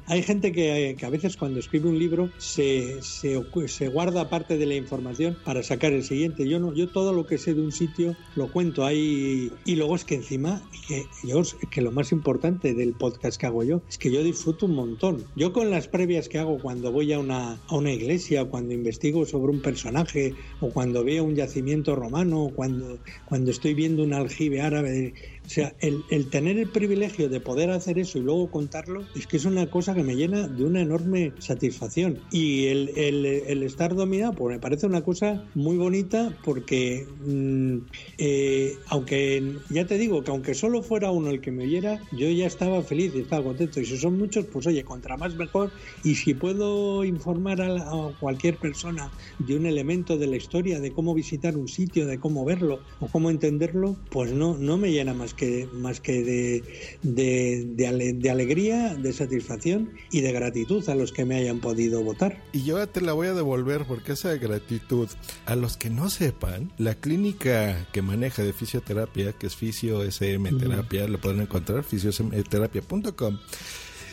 hay 0.08 0.22
gente 0.22 0.52
que, 0.52 0.94
que 0.98 1.06
a 1.06 1.10
veces 1.10 1.38
cuando 1.38 1.60
escribe 1.60 1.88
un 1.88 1.98
libro 1.98 2.28
se 2.36 2.98
se, 3.20 3.40
se, 3.68 3.88
guarda 3.88 4.28
parte 4.28 4.58
de 4.58 4.66
la 4.66 4.74
información 4.74 5.36
para 5.44 5.62
sacar 5.62 5.92
el 5.92 6.02
siguiente. 6.02 6.48
Yo 6.48 6.58
no, 6.58 6.74
yo 6.74 6.88
todo 6.88 7.12
lo 7.12 7.26
que 7.26 7.38
sé 7.38 7.54
de 7.54 7.62
un 7.62 7.72
sitio 7.72 8.16
lo 8.36 8.50
cuento 8.50 8.84
ahí 8.84 9.50
y 9.64 9.76
luego 9.76 9.96
es 9.96 10.04
que 10.04 10.16
encima 10.16 10.62
que 10.88 11.06
yo 11.22 11.42
que 11.70 11.80
lo 11.80 11.92
más 11.92 12.12
importante 12.12 12.74
del 12.74 12.92
podcast 12.94 13.40
que 13.40 13.46
hago 13.46 13.62
yo 13.62 13.82
es 13.88 13.98
que 13.98 14.10
yo 14.10 14.22
disfruto 14.22 14.66
un 14.66 14.74
montón. 14.74 15.24
Yo 15.36 15.52
con 15.52 15.70
las 15.70 15.88
previas 15.88 16.28
que 16.28 16.38
hago 16.38 16.58
cuando 16.58 16.92
voy 16.92 17.12
a 17.12 17.18
una, 17.18 17.60
a 17.68 17.76
una 17.76 17.92
iglesia, 17.92 18.44
cuando 18.44 18.74
investigo 18.74 19.24
sobre 19.26 19.52
un 19.52 19.60
personaje 19.60 20.34
o 20.60 20.70
cuando 20.70 21.04
veo 21.04 21.24
un 21.24 21.34
yacimiento 21.34 21.94
romano, 21.94 22.44
o 22.44 22.50
cuando 22.50 22.98
cuando 23.26 23.50
estoy 23.50 23.74
viendo 23.74 24.02
un 24.02 24.12
aljibe 24.12 24.60
árabe 24.60 25.14
o 25.46 25.48
sea, 25.48 25.74
el, 25.80 26.04
el, 26.10 26.30
tener 26.30 26.58
el 26.58 26.68
privilegio 26.68 27.28
de 27.28 27.38
poder 27.38 27.70
hacer 27.70 27.98
eso 27.98 28.18
y 28.18 28.22
luego 28.22 28.50
contarlo 28.50 29.04
es 29.14 29.26
que 29.26 29.36
es 29.36 29.44
una 29.44 29.66
cosa 29.68 29.94
que 29.94 30.02
me 30.02 30.16
llena 30.16 30.48
de 30.48 30.64
una 30.64 30.80
enorme 30.80 31.32
satisfacción. 31.38 32.18
Y 32.30 32.66
el, 32.66 32.90
el, 32.96 33.26
el 33.26 33.62
estar 33.62 33.94
dominado, 33.94 34.32
pues 34.32 34.54
me 34.54 34.60
parece 34.60 34.86
una 34.86 35.02
cosa 35.02 35.44
muy 35.54 35.76
bonita 35.76 36.34
porque, 36.44 37.06
mmm, 37.26 37.78
eh, 38.16 38.76
aunque 38.86 39.54
ya 39.68 39.86
te 39.86 39.98
digo 39.98 40.24
que 40.24 40.30
aunque 40.30 40.54
solo 40.54 40.82
fuera 40.82 41.10
uno 41.10 41.28
el 41.28 41.42
que 41.42 41.52
me 41.52 41.64
oyera, 41.64 42.00
yo 42.12 42.28
ya 42.30 42.46
estaba 42.46 42.82
feliz 42.82 43.12
y 43.14 43.20
estaba 43.20 43.44
contento. 43.44 43.80
Y 43.80 43.84
si 43.84 43.98
son 43.98 44.16
muchos, 44.16 44.46
pues 44.46 44.66
oye, 44.66 44.82
contra 44.82 45.18
más 45.18 45.34
mejor. 45.34 45.70
Y 46.02 46.14
si 46.14 46.32
puedo 46.32 47.04
informar 47.04 47.60
a, 47.60 47.68
la, 47.68 47.82
a 47.82 48.12
cualquier 48.18 48.56
persona 48.56 49.10
de 49.38 49.56
un 49.56 49.66
elemento 49.66 50.16
de 50.16 50.26
la 50.26 50.36
historia, 50.36 50.80
de 50.80 50.92
cómo 50.92 51.14
visitar 51.14 51.56
un 51.56 51.68
sitio, 51.68 52.06
de 52.06 52.18
cómo 52.18 52.46
verlo 52.46 52.80
o 53.00 53.08
cómo 53.08 53.30
entenderlo, 53.30 53.96
pues 54.10 54.32
no, 54.32 54.56
no 54.56 54.78
me 54.78 54.90
llena 54.90 55.12
más 55.12 55.33
que, 55.34 55.68
más 55.72 56.00
que 56.00 56.22
de, 56.22 56.64
de, 57.02 57.64
de, 57.66 57.86
ale, 57.86 58.12
de, 58.12 58.30
alegría, 58.30 58.94
de 58.94 59.12
satisfacción 59.12 59.90
y 60.10 60.20
de 60.20 60.32
gratitud 60.32 60.88
a 60.88 60.94
los 60.94 61.12
que 61.12 61.24
me 61.24 61.36
hayan 61.36 61.60
podido 61.60 62.02
votar. 62.02 62.42
Y 62.52 62.64
yo 62.64 62.86
te 62.88 63.00
la 63.00 63.12
voy 63.12 63.28
a 63.28 63.34
devolver 63.34 63.84
porque 63.86 64.12
esa 64.12 64.34
gratitud, 64.36 65.08
a 65.46 65.56
los 65.56 65.76
que 65.76 65.90
no 65.90 66.10
sepan, 66.10 66.72
la 66.78 66.94
clínica 66.94 67.86
que 67.92 68.02
maneja 68.02 68.42
de 68.42 68.52
fisioterapia, 68.52 69.32
que 69.32 69.46
es 69.46 69.56
Fisio 69.56 70.02
SM 70.02 70.52
Terapia, 70.58 71.06
lo 71.08 71.20
pueden 71.20 71.42
encontrar, 71.42 71.84
fisiosmterapia.com, 71.84 73.38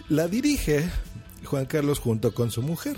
la 0.09 0.27
dirige 0.27 0.89
Juan 1.45 1.65
Carlos 1.65 1.99
junto 1.99 2.33
con 2.33 2.51
su 2.51 2.61
mujer. 2.61 2.97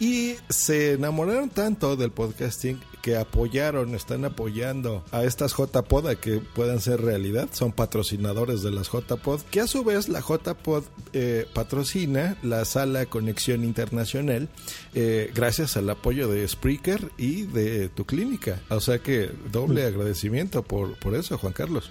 Y 0.00 0.34
se 0.48 0.94
enamoraron 0.94 1.48
tanto 1.50 1.96
del 1.96 2.10
podcasting 2.10 2.80
que 3.02 3.16
apoyaron, 3.16 3.94
están 3.94 4.24
apoyando 4.24 5.04
a 5.10 5.24
estas 5.24 5.54
JPod 5.56 6.06
a 6.06 6.14
que 6.14 6.38
puedan 6.38 6.80
ser 6.80 7.00
realidad. 7.00 7.48
Son 7.52 7.72
patrocinadores 7.72 8.62
de 8.62 8.70
las 8.70 8.88
JPod, 8.90 9.40
que 9.50 9.60
a 9.60 9.66
su 9.66 9.84
vez 9.84 10.08
la 10.08 10.20
JPod 10.20 10.84
eh, 11.12 11.46
patrocina 11.52 12.38
la 12.42 12.64
sala 12.64 13.06
Conexión 13.06 13.64
Internacional 13.64 14.48
eh, 14.94 15.30
gracias 15.34 15.76
al 15.76 15.90
apoyo 15.90 16.28
de 16.28 16.46
Spreaker 16.46 17.10
y 17.18 17.42
de 17.42 17.88
tu 17.88 18.04
clínica. 18.04 18.60
O 18.70 18.80
sea 18.80 19.00
que 19.00 19.30
doble 19.50 19.84
agradecimiento 19.84 20.62
por, 20.62 20.98
por 20.98 21.14
eso, 21.14 21.36
Juan 21.38 21.52
Carlos. 21.52 21.90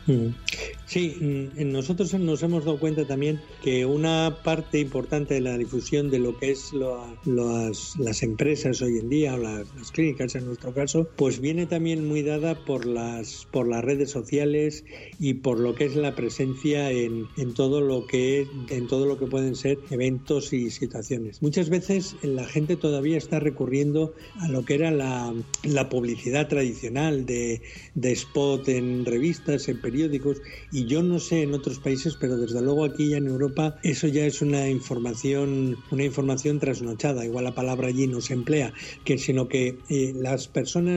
Sí, 0.86 1.50
nosotros 1.56 2.14
nos 2.14 2.42
hemos 2.44 2.66
dado 2.66 2.80
cuenta 2.80 3.06
también 3.06 3.42
que 3.64 3.86
una 3.86 4.38
parte 4.44 4.80
importante 4.80 5.34
de 5.36 5.42
la 5.42 5.58
difusión 5.58 6.10
de 6.10 6.20
lo 6.20 6.38
que 6.38 6.52
es 6.52 6.72
lo, 6.74 7.06
las, 7.26 7.98
las 7.98 8.24
empresas 8.24 8.82
hoy 8.82 9.00
en 9.00 9.10
día, 9.10 9.36
o 9.36 9.38
las, 9.38 9.68
las 9.78 9.92
clínicas 9.92 10.36
en 10.36 10.46
nuestro 10.46 10.74
caso, 10.74 11.01
pues 11.16 11.40
viene 11.40 11.66
también 11.66 12.08
muy 12.08 12.22
dada 12.22 12.56
por 12.66 12.86
las 12.86 13.48
por 13.52 13.68
las 13.68 13.84
redes 13.84 14.10
sociales 14.10 14.84
y 15.20 15.36
por 15.36 15.60
lo 15.60 15.76
que 15.76 15.86
es 15.86 15.96
la 15.96 16.16
presencia 16.16 16.92
en, 16.92 17.28
en 17.38 17.54
todo 17.54 17.82
lo 17.82 18.06
que 18.08 18.48
en 18.70 18.88
todo 18.88 19.06
lo 19.06 19.18
que 19.18 19.28
pueden 19.28 19.56
ser 19.56 19.78
eventos 19.90 20.54
y 20.54 20.70
situaciones. 20.70 21.42
Muchas 21.42 21.70
veces 21.70 22.16
la 22.22 22.46
gente 22.46 22.76
todavía 22.76 23.18
está 23.18 23.40
recurriendo 23.40 24.14
a 24.40 24.48
lo 24.48 24.66
que 24.66 24.76
era 24.76 24.92
la, 24.92 25.34
publicidad 25.90 26.48
tradicional 26.48 27.26
de, 27.26 27.62
de, 27.96 28.12
spot 28.12 28.68
en 28.70 29.06
revistas, 29.06 29.68
en 29.68 29.82
periódicos, 29.82 30.42
y 30.72 30.86
yo 30.86 31.04
no 31.04 31.20
sé 31.20 31.42
en 31.42 31.54
otros 31.54 31.80
países, 31.80 32.16
pero 32.20 32.38
desde 32.38 32.62
luego 32.62 32.86
aquí 32.86 33.10
ya 33.10 33.18
en 33.18 33.28
Europa 33.28 33.78
eso 33.84 34.08
ya 34.08 34.26
es 34.26 34.42
una 34.42 34.70
información, 34.70 35.78
una 35.92 36.04
información 36.04 36.60
trasnochada. 36.60 37.26
Igual 37.26 37.46
la 37.46 37.56
palabra 37.56 37.88
allí 37.88 38.08
no 38.08 38.22
se 38.22 38.34
emplea, 38.34 38.74
que 39.04 39.18
sino 39.18 39.48
que 39.48 39.78
eh, 39.90 40.14
las 40.16 40.48
personas 40.48 40.91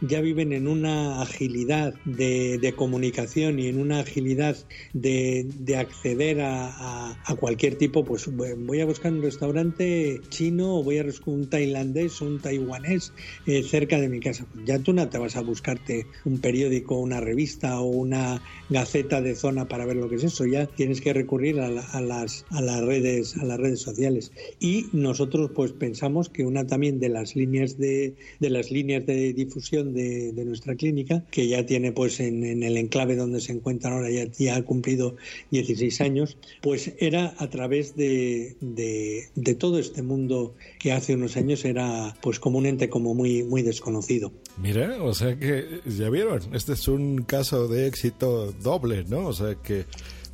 ya 0.00 0.20
viven 0.20 0.52
en 0.52 0.68
una 0.68 1.22
agilidad 1.22 1.94
de, 2.04 2.74
comunicación 2.76 3.58
y 3.58 3.66
en 3.66 3.78
una 3.80 4.00
agilidad 4.00 4.56
de, 4.92 5.46
acceder 5.76 6.40
a, 6.40 7.16
cualquier 7.38 7.76
tipo. 7.76 8.04
Pues 8.04 8.28
voy 8.28 8.80
a 8.80 8.86
buscar 8.86 9.12
un 9.12 9.22
restaurante 9.22 10.20
chino 10.28 10.76
o 10.78 10.82
voy 10.82 10.98
a 10.98 11.04
buscar 11.04 11.34
un 11.34 11.48
tailandés 11.48 12.20
o 12.22 12.26
un 12.26 12.40
taiwanés 12.40 13.12
eh, 13.46 13.62
cerca 13.62 14.00
de 14.00 14.08
mi 14.08 14.20
casa. 14.20 14.46
Ya 14.64 14.78
tú 14.78 14.92
no 14.92 15.08
te 15.08 15.18
vas 15.18 15.36
a 15.36 15.42
buscarte 15.42 16.06
un 16.24 16.38
periódico, 16.40 16.98
una 16.98 17.20
revista 17.20 17.80
o 17.80 17.86
una 17.86 18.42
gaceta 18.68 19.20
de 19.20 19.34
zona 19.34 19.68
para 19.68 19.86
ver 19.86 19.96
lo 19.96 20.08
que 20.08 20.16
es 20.16 20.24
eso. 20.24 20.46
Ya 20.46 20.66
tienes 20.66 21.00
que 21.00 21.12
recurrir 21.12 21.60
a, 21.60 21.68
las, 21.68 22.44
a 22.50 22.60
las 22.60 22.80
redes 22.82 23.36
a 23.36 23.44
las 23.44 23.58
redes 23.58 23.80
sociales. 23.80 24.32
Y 24.58 24.86
nosotros 24.92 25.50
pues 25.54 25.72
pensamos 25.72 26.28
que 26.28 26.44
una 26.44 26.66
también 26.66 27.00
de 27.00 27.08
las 27.08 27.36
líneas 27.36 27.78
de, 27.78 28.14
de 28.38 28.50
las 28.50 28.70
líneas 28.70 29.06
de 29.06 29.32
difusión 29.44 29.92
de, 29.94 30.32
nuestra 30.44 30.74
clínica, 30.74 31.24
que 31.30 31.48
ya 31.48 31.66
tiene 31.66 31.92
pues 31.92 32.20
en, 32.20 32.44
el 32.44 32.76
enclave 32.76 33.16
donde 33.16 33.40
se 33.40 33.52
encuentra 33.52 33.92
ahora, 33.92 34.08
ya, 34.10 34.56
ha 34.56 34.62
cumplido 34.62 35.16
16 35.50 36.00
años, 36.00 36.36
pues 36.60 36.92
era 36.98 37.34
a 37.38 37.48
través 37.50 37.96
de, 37.96 38.56
de, 38.60 39.54
todo 39.54 39.78
este 39.78 40.02
mundo 40.02 40.54
que 40.78 40.92
hace 40.92 41.14
unos 41.14 41.36
años 41.36 41.64
era 41.64 42.16
pues 42.22 42.38
como 42.38 42.58
un 42.58 42.66
ente 42.66 42.88
como 42.88 43.14
muy, 43.14 43.42
muy 43.42 43.62
desconocido. 43.62 44.32
Mira, 44.56 45.02
o 45.02 45.14
sea 45.14 45.38
que 45.38 45.80
ya 45.86 46.08
vieron, 46.08 46.40
este 46.54 46.72
es 46.72 46.88
un 46.88 47.22
caso 47.22 47.68
de 47.68 47.86
éxito 47.86 48.52
doble, 48.62 49.04
¿no? 49.08 49.26
O 49.26 49.32
sea 49.32 49.56
que 49.56 49.84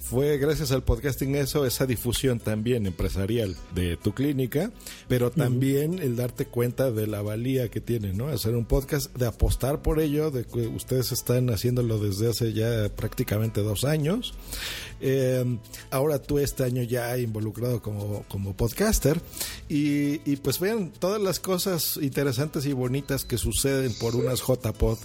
fue 0.08 0.38
gracias 0.38 0.70
al 0.70 0.84
podcasting 0.84 1.34
eso, 1.34 1.66
esa 1.66 1.84
difusión 1.84 2.38
también 2.38 2.86
empresarial 2.86 3.56
de 3.74 3.96
tu 3.96 4.12
clínica, 4.12 4.70
pero 5.08 5.32
también 5.32 5.98
el 5.98 6.14
darte 6.14 6.46
cuenta 6.46 6.92
de 6.92 7.08
la 7.08 7.22
valía 7.22 7.68
que 7.70 7.80
tiene, 7.80 8.12
¿no? 8.12 8.28
Hacer 8.28 8.54
un 8.54 8.66
podcast, 8.66 9.12
de 9.16 9.26
apostar 9.26 9.82
por 9.82 9.98
ello, 9.98 10.30
de 10.30 10.44
que 10.44 10.68
ustedes 10.68 11.10
están 11.10 11.50
haciéndolo 11.50 11.98
desde 11.98 12.30
hace 12.30 12.52
ya 12.52 12.88
prácticamente 12.94 13.62
dos 13.62 13.84
años. 13.84 14.34
Eh, 15.00 15.44
ahora 15.90 16.22
tú 16.22 16.38
este 16.38 16.62
año 16.62 16.82
ya 16.82 17.18
involucrado 17.18 17.82
como, 17.82 18.24
como 18.28 18.56
podcaster 18.56 19.20
y, 19.68 20.20
y 20.30 20.36
pues 20.36 20.60
vean 20.60 20.92
todas 20.92 21.20
las 21.20 21.40
cosas 21.40 21.98
interesantes 22.00 22.64
y 22.66 22.72
bonitas 22.72 23.24
que 23.24 23.38
suceden 23.38 23.92
por 23.98 24.14
unas 24.14 24.40
JPod 24.40 24.98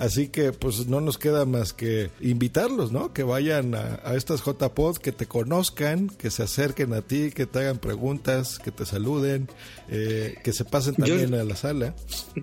Así 0.00 0.28
que 0.28 0.52
pues 0.52 0.86
no 0.86 1.02
nos 1.02 1.18
queda 1.18 1.44
más 1.44 1.74
que 1.74 2.08
invitarlos, 2.22 2.90
¿no? 2.90 3.12
Que 3.12 3.22
vayan 3.22 3.74
a, 3.74 4.14
estas 4.14 4.42
JPod, 4.42 4.96
que 4.96 5.12
te 5.12 5.26
conozcan, 5.26 6.08
que 6.08 6.30
se 6.30 6.42
acerquen 6.42 6.94
a 6.94 7.02
ti, 7.02 7.30
que 7.32 7.44
te 7.44 7.58
hagan 7.58 7.76
preguntas, 7.76 8.58
que 8.58 8.70
te 8.70 8.86
saluden, 8.86 9.48
eh, 9.90 10.36
que 10.42 10.54
se 10.54 10.64
pasen 10.64 10.94
también 10.94 11.34
a 11.34 11.44
la 11.44 11.54
sala. 11.54 11.94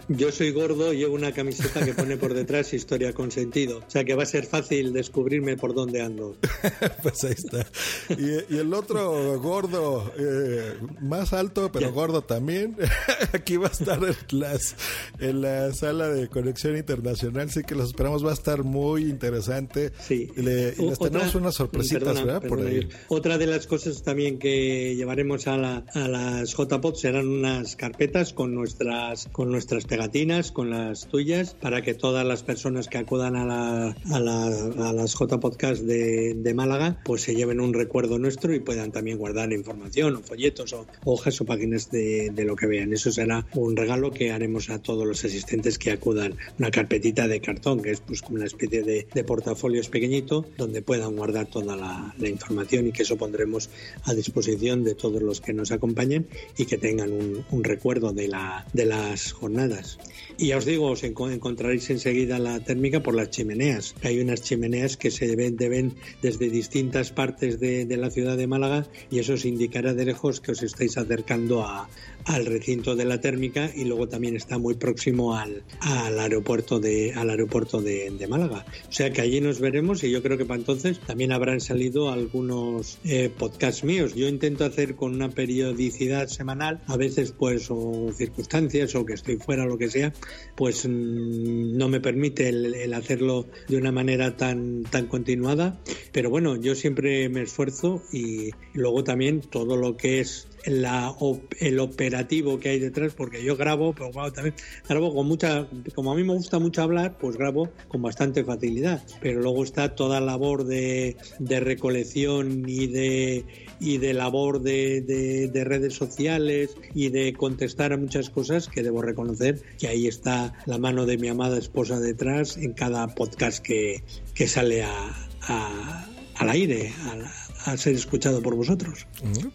Yo 0.07 0.31
soy 0.31 0.51
gordo, 0.51 0.93
llevo 0.93 1.15
una 1.15 1.31
camiseta 1.31 1.83
que 1.83 1.95
pone 1.95 2.15
por 2.17 2.35
detrás 2.35 2.71
historia 2.75 3.11
con 3.13 3.31
sentido. 3.31 3.79
O 3.79 3.89
sea 3.89 4.03
que 4.03 4.13
va 4.13 4.21
a 4.21 4.27
ser 4.27 4.45
fácil 4.45 4.93
descubrirme 4.93 5.57
por 5.57 5.73
dónde 5.73 6.03
ando. 6.03 6.37
pues 7.01 7.23
ahí 7.23 7.33
está. 7.35 7.65
Y, 8.09 8.55
el 8.55 8.71
otro 8.71 9.39
gordo, 9.39 10.13
eh, 10.15 10.75
más 11.01 11.33
alto, 11.33 11.71
pero 11.71 11.91
gordo 11.91 12.21
también, 12.21 12.77
aquí 13.33 13.57
va 13.57 13.69
a 13.69 13.71
estar 13.71 13.99
en, 14.03 14.39
las, 14.39 14.75
en 15.17 15.41
la 15.41 15.73
sala 15.73 16.09
de 16.09 16.27
conexión 16.27 16.77
internacional 16.77 17.46
Así 17.47 17.63
que 17.63 17.75
los 17.75 17.87
esperamos, 17.89 18.25
va 18.25 18.31
a 18.31 18.33
estar 18.33 18.63
muy 18.63 19.03
interesante. 19.03 19.91
Sí. 19.99 20.29
y 20.35 20.41
les 20.41 20.75
tenemos 20.99 21.35
unas 21.35 21.55
sorpresitas, 21.55 22.23
¿verdad? 22.23 22.41
Por 22.47 22.61
ahí. 22.61 22.87
Otra 23.07 23.37
de 23.37 23.47
las 23.47 23.67
cosas 23.67 24.03
también 24.03 24.37
que 24.39 24.95
llevaremos 24.95 25.47
a, 25.47 25.57
la, 25.57 25.83
a 25.93 26.07
las 26.07 26.55
JPOD 26.55 26.95
serán 26.95 27.27
unas 27.27 27.75
carpetas 27.75 28.33
con 28.33 28.53
nuestras, 28.53 29.27
con 29.31 29.51
nuestras 29.51 29.85
pegatinas, 29.85 30.51
con 30.51 30.69
las 30.69 31.07
tuyas, 31.07 31.55
para 31.59 31.81
que 31.81 31.93
todas 31.93 32.25
las 32.25 32.43
personas 32.43 32.87
que 32.87 32.97
acudan 32.97 33.35
a, 33.35 33.45
la, 33.45 33.95
a, 34.11 34.19
la, 34.19 34.45
a 34.89 34.93
las 34.93 35.13
JPodcast 35.13 35.83
de, 35.83 36.33
de 36.35 36.53
Málaga, 36.53 36.99
pues 37.05 37.21
se 37.21 37.35
lleven 37.35 37.59
un 37.59 37.73
recuerdo 37.73 38.19
nuestro 38.19 38.53
y 38.53 38.59
puedan 38.59 38.91
también 38.91 39.17
guardar 39.17 39.51
información 39.53 40.15
o 40.15 40.21
folletos 40.21 40.73
o 40.73 40.85
hojas 41.05 41.39
o 41.41 41.45
páginas 41.45 41.89
de, 41.91 42.31
de 42.33 42.45
lo 42.45 42.55
que 42.55 42.67
vean. 42.67 42.93
Eso 42.93 43.11
será 43.11 43.45
un 43.53 43.75
regalo 43.75 44.11
que 44.11 44.31
haremos 44.31 44.69
a 44.69 44.79
todos 44.79 45.05
los 45.07 45.23
asistentes 45.23 45.77
que 45.77 45.91
acudan. 45.91 46.35
Una 46.59 46.71
carpetita 46.71 47.26
de 47.27 47.41
cartón, 47.41 47.81
que 47.81 47.91
es 47.91 48.01
pues 48.01 48.21
como 48.21 48.37
una 48.37 48.45
especie 48.45 48.83
de, 48.83 49.07
de 49.13 49.23
portafolios 49.23 49.89
pequeñito 49.89 50.45
donde 50.57 50.81
puedan 50.81 51.15
guardar 51.15 51.47
toda 51.47 51.75
la, 51.75 52.13
información 52.27 52.87
y 52.87 52.91
que 52.91 53.03
eso 53.03 53.17
pondremos 53.17 53.69
a 54.03 54.13
disposición 54.13 54.83
de 54.83 54.95
todos 54.95 55.21
los 55.21 55.39
que 55.39 55.53
nos 55.53 55.71
acompañen 55.71 56.27
y 56.57 56.65
que 56.65 56.77
tengan 56.77 57.11
un, 57.11 57.45
un 57.51 57.63
recuerdo 57.63 58.11
de, 58.11 58.27
la, 58.27 58.65
de 58.73 58.85
las 58.85 59.31
jornadas. 59.31 59.97
Y 60.37 60.47
ya 60.47 60.57
os 60.57 60.65
digo, 60.65 60.91
os 60.91 61.03
encontraréis 61.03 61.89
enseguida 61.89 62.37
la 62.39 62.59
térmica 62.59 63.01
por 63.01 63.15
las 63.15 63.29
chimeneas. 63.29 63.95
Hay 64.03 64.19
unas 64.19 64.41
chimeneas 64.41 64.97
que 64.97 65.09
se 65.09 65.35
ven, 65.35 65.57
deben 65.57 65.95
desde 66.21 66.49
distintas 66.49 67.11
partes 67.11 67.59
de, 67.59 67.85
de 67.85 67.97
la 67.97 68.11
ciudad 68.11 68.37
de 68.37 68.47
Málaga 68.47 68.85
y 69.09 69.19
eso 69.19 69.33
os 69.33 69.45
indicará 69.45 69.93
de 69.93 70.05
lejos 70.05 70.41
que 70.41 70.51
os 70.51 70.63
estáis 70.63 70.97
acercando 70.97 71.63
a, 71.63 71.89
al 72.25 72.45
recinto 72.45 72.95
de 72.95 73.05
la 73.05 73.21
térmica 73.21 73.71
y 73.73 73.85
luego 73.85 74.07
también 74.07 74.35
está 74.35 74.57
muy 74.57 74.75
próximo 74.75 75.35
al, 75.35 75.63
al 75.79 76.19
aeropuerto 76.19 76.79
de 76.79 77.13
al 77.21 77.29
aeropuerto 77.29 77.81
de, 77.81 78.27
Málaga. 78.27 78.65
O 78.89 78.91
sea 78.91 79.11
que 79.11 79.21
allí 79.21 79.39
nos 79.39 79.59
veremos 79.59 80.03
y 80.03 80.11
yo 80.11 80.21
creo 80.21 80.37
que 80.37 80.45
para 80.45 80.59
entonces 80.59 80.99
también 80.99 81.31
habrán 81.31 81.61
salido 81.61 82.09
algunos 82.11 82.99
eh, 83.05 83.29
podcasts 83.35 83.83
míos. 83.83 84.15
Yo 84.15 84.27
intento 84.27 84.65
hacer 84.65 84.95
con 84.95 85.15
una 85.15 85.29
periodicidad 85.29 86.27
semanal, 86.27 86.81
a 86.87 86.97
veces 86.97 87.31
pues 87.31 87.67
o 87.69 88.11
circunstancias 88.13 88.95
o 88.95 89.05
que 89.05 89.13
estoy 89.13 89.37
fuera 89.37 89.63
o 89.63 89.67
lo 89.67 89.77
que 89.77 89.89
sea, 89.89 90.13
pues 90.55 90.85
mm, 90.85 91.77
no 91.77 91.87
me 91.89 92.01
permite 92.01 92.49
el, 92.49 92.73
el, 92.73 92.93
hacerlo 92.93 93.47
de 93.67 93.77
una 93.77 93.91
manera 93.91 94.35
tan 94.35 94.83
tan 94.83 95.07
continuada. 95.07 95.79
Pero 96.11 96.29
bueno, 96.29 96.55
yo 96.55 96.75
siempre 96.75 97.29
me 97.29 97.43
esfuerzo 97.43 98.03
y 98.11 98.51
luego 98.73 99.03
también 99.03 99.41
todo 99.41 99.77
lo 99.77 99.95
que 99.95 100.19
es 100.19 100.47
la, 100.67 101.15
el 101.59 101.79
operativo 101.79 102.59
que 102.59 102.69
hay 102.69 102.79
detrás, 102.79 103.13
porque 103.13 103.43
yo 103.43 103.55
grabo, 103.55 103.93
pero 103.93 104.11
también 104.31 104.55
grabo 104.87 105.13
con 105.13 105.27
mucha, 105.27 105.67
como 105.95 106.11
a 106.11 106.15
mí 106.15 106.23
me 106.23 106.33
gusta 106.33 106.59
mucho 106.59 106.81
hablar, 106.81 107.17
pues 107.17 107.37
grabo 107.37 107.69
con 107.87 108.01
bastante 108.01 108.43
facilidad, 108.43 109.01
pero 109.21 109.41
luego 109.41 109.63
está 109.63 109.95
toda 109.95 110.19
labor 110.19 110.65
de, 110.65 111.17
de 111.39 111.59
recolección 111.59 112.63
y 112.67 112.87
de 112.87 113.45
y 113.79 113.97
de 113.99 114.13
labor 114.13 114.61
de, 114.61 115.01
de, 115.01 115.63
redes 115.63 115.93
sociales 115.93 116.75
y 116.95 117.09
de 117.09 117.33
contestar 117.33 117.93
a 117.93 117.97
muchas 117.97 118.29
cosas 118.29 118.67
que 118.67 118.81
debo 118.81 119.01
reconocer 119.01 119.61
que 119.77 119.87
ahí 119.87 120.07
está 120.07 120.53
la 120.65 120.77
mano 120.77 121.05
de 121.05 121.17
mi 121.17 121.27
amada 121.27 121.57
esposa 121.57 121.99
detrás 121.99 122.57
en 122.57 122.73
cada 122.73 123.07
podcast 123.07 123.63
que, 123.63 124.03
que 124.33 124.47
sale 124.47 124.83
a, 124.83 125.29
a, 125.41 126.05
al 126.35 126.49
aire, 126.49 126.91
a 127.05 127.46
a 127.67 127.75
ser 127.75 127.95
escuchado 127.95 128.41
por 128.41 128.55
vosotros. 128.55 129.05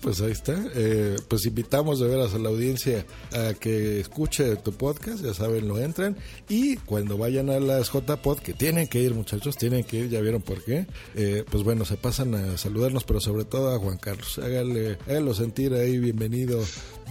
Pues 0.02 0.20
ahí 0.20 0.32
está. 0.32 0.54
Eh, 0.74 1.16
pues 1.28 1.46
invitamos 1.46 1.98
de 1.98 2.08
veras 2.08 2.34
a 2.34 2.38
la 2.38 2.50
audiencia 2.50 3.06
a 3.32 3.54
que 3.54 4.00
escuche 4.00 4.56
tu 4.56 4.72
podcast, 4.72 5.24
ya 5.24 5.32
saben, 5.32 5.66
lo 5.66 5.78
entran. 5.78 6.18
Y 6.46 6.76
cuando 6.76 7.16
vayan 7.16 7.48
a 7.48 7.58
las 7.58 7.90
JPod, 7.90 8.40
que 8.40 8.52
tienen 8.52 8.86
que 8.86 9.00
ir, 9.00 9.14
muchachos, 9.14 9.56
tienen 9.56 9.84
que 9.84 10.00
ir, 10.00 10.10
ya 10.10 10.20
vieron 10.20 10.42
por 10.42 10.62
qué. 10.62 10.86
Eh, 11.14 11.44
pues 11.50 11.64
bueno, 11.64 11.86
se 11.86 11.96
pasan 11.96 12.34
a 12.34 12.58
saludarnos, 12.58 13.04
pero 13.04 13.18
sobre 13.18 13.44
todo 13.44 13.74
a 13.74 13.78
Juan 13.78 13.96
Carlos. 13.96 14.38
Hágale, 14.38 14.98
hágalo 15.06 15.32
sentir 15.32 15.72
ahí 15.72 15.98
bienvenido 15.98 16.62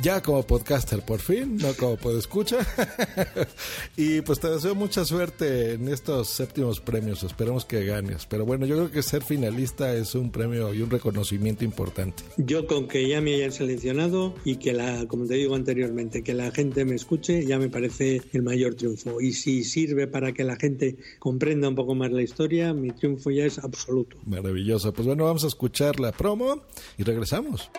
ya 0.02 0.22
como 0.22 0.44
podcaster 0.44 1.04
por 1.04 1.20
fin, 1.20 1.58
no 1.58 1.74
como 1.74 1.96
puedo 1.98 2.18
escuchar. 2.18 2.66
y 3.98 4.22
pues 4.22 4.40
te 4.40 4.50
deseo 4.50 4.76
mucha 4.76 5.06
suerte 5.06 5.74
en 5.74 5.88
estos 5.88 6.30
séptimos 6.30 6.80
premios, 6.80 7.24
esperemos 7.24 7.66
que 7.66 7.86
ganes. 7.86 8.26
Pero 8.26 8.46
bueno, 8.46 8.66
yo 8.66 8.76
creo 8.76 8.92
que 8.92 9.04
ser 9.04 9.24
finalista 9.24 9.94
es 9.94 10.16
un 10.16 10.32
premio 10.32 10.74
y 10.74 10.82
un 10.82 10.91
reconocimiento 10.92 11.64
importante. 11.64 12.24
Yo 12.38 12.68
con 12.68 12.88
que 12.88 13.08
ya 13.08 13.22
me 13.22 13.34
hayan 13.34 13.52
seleccionado 13.52 14.36
y 14.46 14.58
que 14.58 14.74
la, 14.74 15.08
como 15.08 15.26
te 15.26 15.36
digo 15.36 15.56
anteriormente, 15.56 16.24
que 16.24 16.34
la 16.34 16.52
gente 16.52 16.86
me 16.86 16.96
escuche, 16.96 17.46
ya 17.46 17.58
me 17.58 17.70
parece 17.70 18.22
el 18.34 18.44
mayor 18.44 18.76
triunfo. 18.76 19.22
Y 19.22 19.34
si 19.34 19.64
sirve 19.64 20.08
para 20.08 20.34
que 20.34 20.44
la 20.44 20.56
gente 20.56 20.98
comprenda 21.20 21.68
un 21.68 21.76
poco 21.76 21.96
más 21.96 22.12
la 22.12 22.22
historia, 22.22 22.74
mi 22.74 22.92
triunfo 22.92 23.32
ya 23.32 23.46
es 23.46 23.58
absoluto. 23.60 24.18
Maravilloso. 24.26 24.94
Pues 24.94 25.08
bueno, 25.08 25.26
vamos 25.26 25.44
a 25.44 25.48
escuchar 25.48 26.00
la 26.00 26.12
promo 26.12 26.64
y 26.98 27.04
regresamos. 27.04 27.72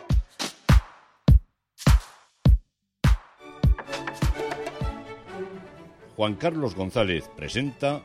Juan 6.17 6.35
Carlos 6.37 6.75
González 6.75 7.25
presenta 7.37 8.05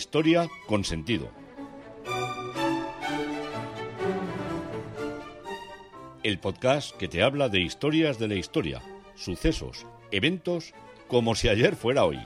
Historia 0.00 0.48
con 0.66 0.82
sentido. 0.82 1.30
El 6.22 6.38
podcast 6.38 6.96
que 6.96 7.06
te 7.06 7.22
habla 7.22 7.50
de 7.50 7.60
historias 7.60 8.18
de 8.18 8.26
la 8.26 8.36
historia, 8.36 8.80
sucesos, 9.14 9.86
eventos, 10.10 10.72
como 11.06 11.34
si 11.34 11.50
ayer 11.50 11.76
fuera 11.76 12.06
hoy. 12.06 12.18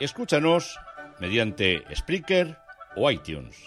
Escúchanos 0.00 0.76
mediante 1.20 1.84
Spreaker 1.94 2.58
o 2.96 3.08
iTunes. 3.08 3.62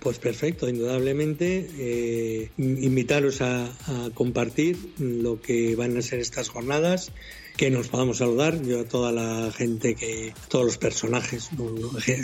Pues 0.00 0.18
perfecto, 0.20 0.68
indudablemente. 0.68 1.68
Eh, 1.78 2.50
invitaros 2.58 3.40
a, 3.40 3.64
a 3.64 4.10
compartir 4.14 4.76
lo 4.98 5.40
que 5.40 5.74
van 5.74 5.96
a 5.96 6.02
ser 6.02 6.20
estas 6.20 6.48
jornadas 6.48 7.10
que 7.58 7.70
nos 7.72 7.88
podamos 7.88 8.18
saludar. 8.18 8.62
Yo 8.62 8.80
a 8.80 8.84
toda 8.84 9.10
la 9.10 9.50
gente 9.50 9.96
que, 9.96 10.32
todos 10.48 10.64
los 10.64 10.78
personajes, 10.78 11.50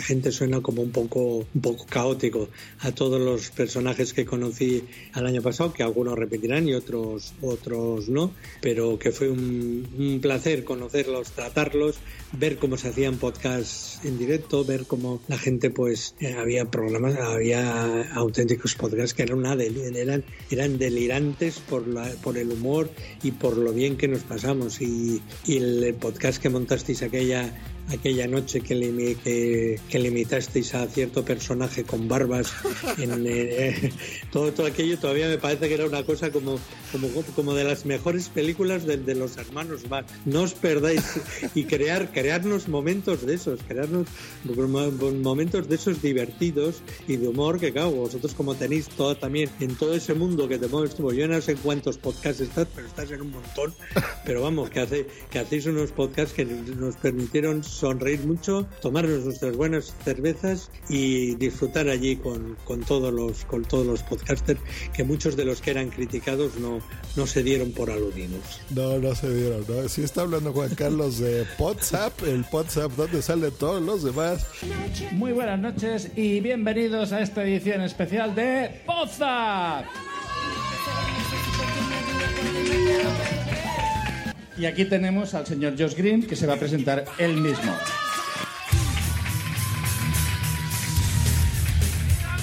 gente 0.01 0.31
suena 0.31 0.61
como 0.61 0.81
un 0.81 0.91
poco, 0.91 1.45
un 1.53 1.61
poco 1.61 1.85
caótico, 1.85 2.47
a 2.79 2.93
todos 2.93 3.19
los 3.19 3.51
personajes 3.51 4.13
que 4.13 4.25
conocí 4.25 4.85
el 5.13 5.25
año 5.25 5.41
pasado, 5.41 5.73
que 5.73 5.83
algunos 5.83 6.17
repetirán 6.17 6.69
y 6.69 6.73
otros, 6.73 7.33
otros 7.41 8.07
no, 8.07 8.31
pero 8.61 8.97
que 8.97 9.11
fue 9.11 9.29
un, 9.29 10.19
placer 10.21 10.63
conocerlos, 10.63 11.31
tratarlos, 11.31 11.97
ver 12.31 12.57
cómo 12.57 12.77
se 12.77 12.87
hacían 12.87 13.17
podcasts 13.17 13.99
en 14.05 14.17
directo, 14.17 14.63
ver 14.63 14.85
cómo 14.85 15.21
la 15.27 15.37
gente 15.37 15.69
pues 15.69 16.15
eh, 16.21 16.33
había 16.33 16.71
programas, 16.71 17.17
había 17.17 18.09
auténticos 18.13 18.75
podcasts 18.75 19.13
que 19.13 19.23
eran, 19.23 19.39
una 19.39 19.57
eran 20.49 20.77
delirantes 20.77 21.59
por, 21.59 21.85
la, 21.89 22.09
por 22.23 22.37
el 22.37 22.51
humor 22.51 22.89
y 23.21 23.31
por 23.31 23.57
lo 23.57 23.73
bien 23.73 23.97
que 23.97 24.07
nos 24.07 24.23
pasamos. 24.23 24.79
Y, 24.81 25.21
y 25.45 25.57
el 25.57 25.95
podcast 25.95 26.41
que 26.41 26.49
montasteis 26.49 27.01
aquella 27.03 27.49
aquella 27.91 28.27
noche 28.27 28.61
que, 28.61 28.75
le, 28.75 29.15
que, 29.15 29.79
que 29.89 29.99
limitasteis 29.99 30.73
a 30.73 30.87
cierto 30.87 31.23
personaje 31.23 31.83
con 31.83 32.07
barbas 32.07 32.53
en, 32.97 33.25
eh, 33.27 33.91
todo, 34.31 34.51
todo 34.51 34.67
aquello 34.67 34.97
todavía 34.97 35.27
me 35.27 35.37
parece 35.37 35.67
que 35.67 35.75
era 35.75 35.85
una 35.85 36.03
cosa 36.03 36.31
como, 36.31 36.59
como, 36.91 37.07
como 37.35 37.53
de 37.53 37.63
las 37.63 37.85
mejores 37.85 38.29
películas 38.29 38.85
de, 38.85 38.97
de 38.97 39.15
los 39.15 39.37
hermanos 39.37 39.89
Marx. 39.89 40.11
No 40.25 40.43
os 40.43 40.53
perdáis 40.53 41.03
y 41.53 41.65
crear, 41.65 42.11
crearnos 42.11 42.67
momentos 42.67 43.25
de 43.25 43.35
esos, 43.35 43.59
crearnos 43.67 44.07
momentos 45.21 45.67
de 45.67 45.75
esos 45.75 46.01
divertidos 46.01 46.81
y 47.07 47.17
de 47.17 47.27
humor 47.27 47.59
que 47.59 47.71
claro, 47.71 47.91
vosotros 47.91 48.33
como 48.33 48.55
tenéis 48.55 48.87
todo 48.89 49.15
también 49.15 49.49
en 49.59 49.75
todo 49.75 49.93
ese 49.93 50.13
mundo 50.13 50.47
que 50.47 50.57
te 50.57 50.67
mueves 50.67 50.95
tú, 50.95 51.11
yo 51.13 51.27
no 51.27 51.41
sé 51.41 51.55
cuántos 51.55 51.97
podcasts 51.97 52.41
estás, 52.41 52.67
pero 52.73 52.87
estás 52.87 53.11
en 53.11 53.21
un 53.21 53.31
montón, 53.31 53.73
pero 54.25 54.41
vamos, 54.41 54.69
que, 54.69 54.79
hace, 54.79 55.07
que 55.29 55.39
hacéis 55.39 55.65
unos 55.65 55.91
podcasts 55.91 56.33
que 56.33 56.45
nos 56.45 56.95
permitieron 56.95 57.63
sonreír 57.75 58.21
mucho, 58.25 58.67
tomarnos 58.81 59.25
nuestras 59.25 59.55
buenas 59.55 59.93
cervezas 60.03 60.71
y 60.89 61.35
disfrutar 61.35 61.89
allí 61.89 62.15
con, 62.15 62.57
con, 62.63 62.81
todos 62.81 63.13
los 63.13 63.45
con 63.45 63.63
todos 63.63 63.85
los 63.85 64.03
podcasters 64.03 64.59
que 64.93 65.03
muchos 65.03 65.35
de 65.35 65.45
los 65.45 65.61
que 65.61 65.71
eran 65.71 65.89
criticados 65.89 66.57
no, 66.59 66.79
no 67.15 67.27
se 67.27 67.43
dieron 67.43 67.71
por 67.71 67.91
aludidos. 67.91 68.61
No, 68.69 68.97
no 68.99 69.13
se 69.15 69.33
dieron. 69.33 69.65
¿no? 69.67 69.87
Sí 69.89 70.03
está 70.03 70.21
hablando 70.21 70.53
Juan 70.53 70.73
Carlos 70.75 71.19
de 71.19 71.45
WhatsApp, 71.59 72.13
el 72.23 72.45
WhatsApp 72.51 72.91
donde 72.93 73.21
salen 73.21 73.51
todos 73.51 73.81
los 73.81 74.03
demás. 74.03 74.47
Muy 75.11 75.33
buenas 75.33 75.59
noches 75.59 76.09
y 76.15 76.39
bienvenidos 76.39 77.11
a 77.11 77.21
esta 77.21 77.43
edición 77.43 77.81
especial 77.81 78.35
de 78.35 78.81
WhatsApp. 78.87 79.85
Y 84.57 84.65
aquí 84.65 84.85
tenemos 84.85 85.33
al 85.33 85.45
señor 85.45 85.73
Josh 85.77 85.95
Green 85.95 86.25
que 86.25 86.35
se 86.35 86.47
va 86.47 86.53
a 86.53 86.57
presentar 86.57 87.03
él 87.17 87.35
mismo. 87.35 87.73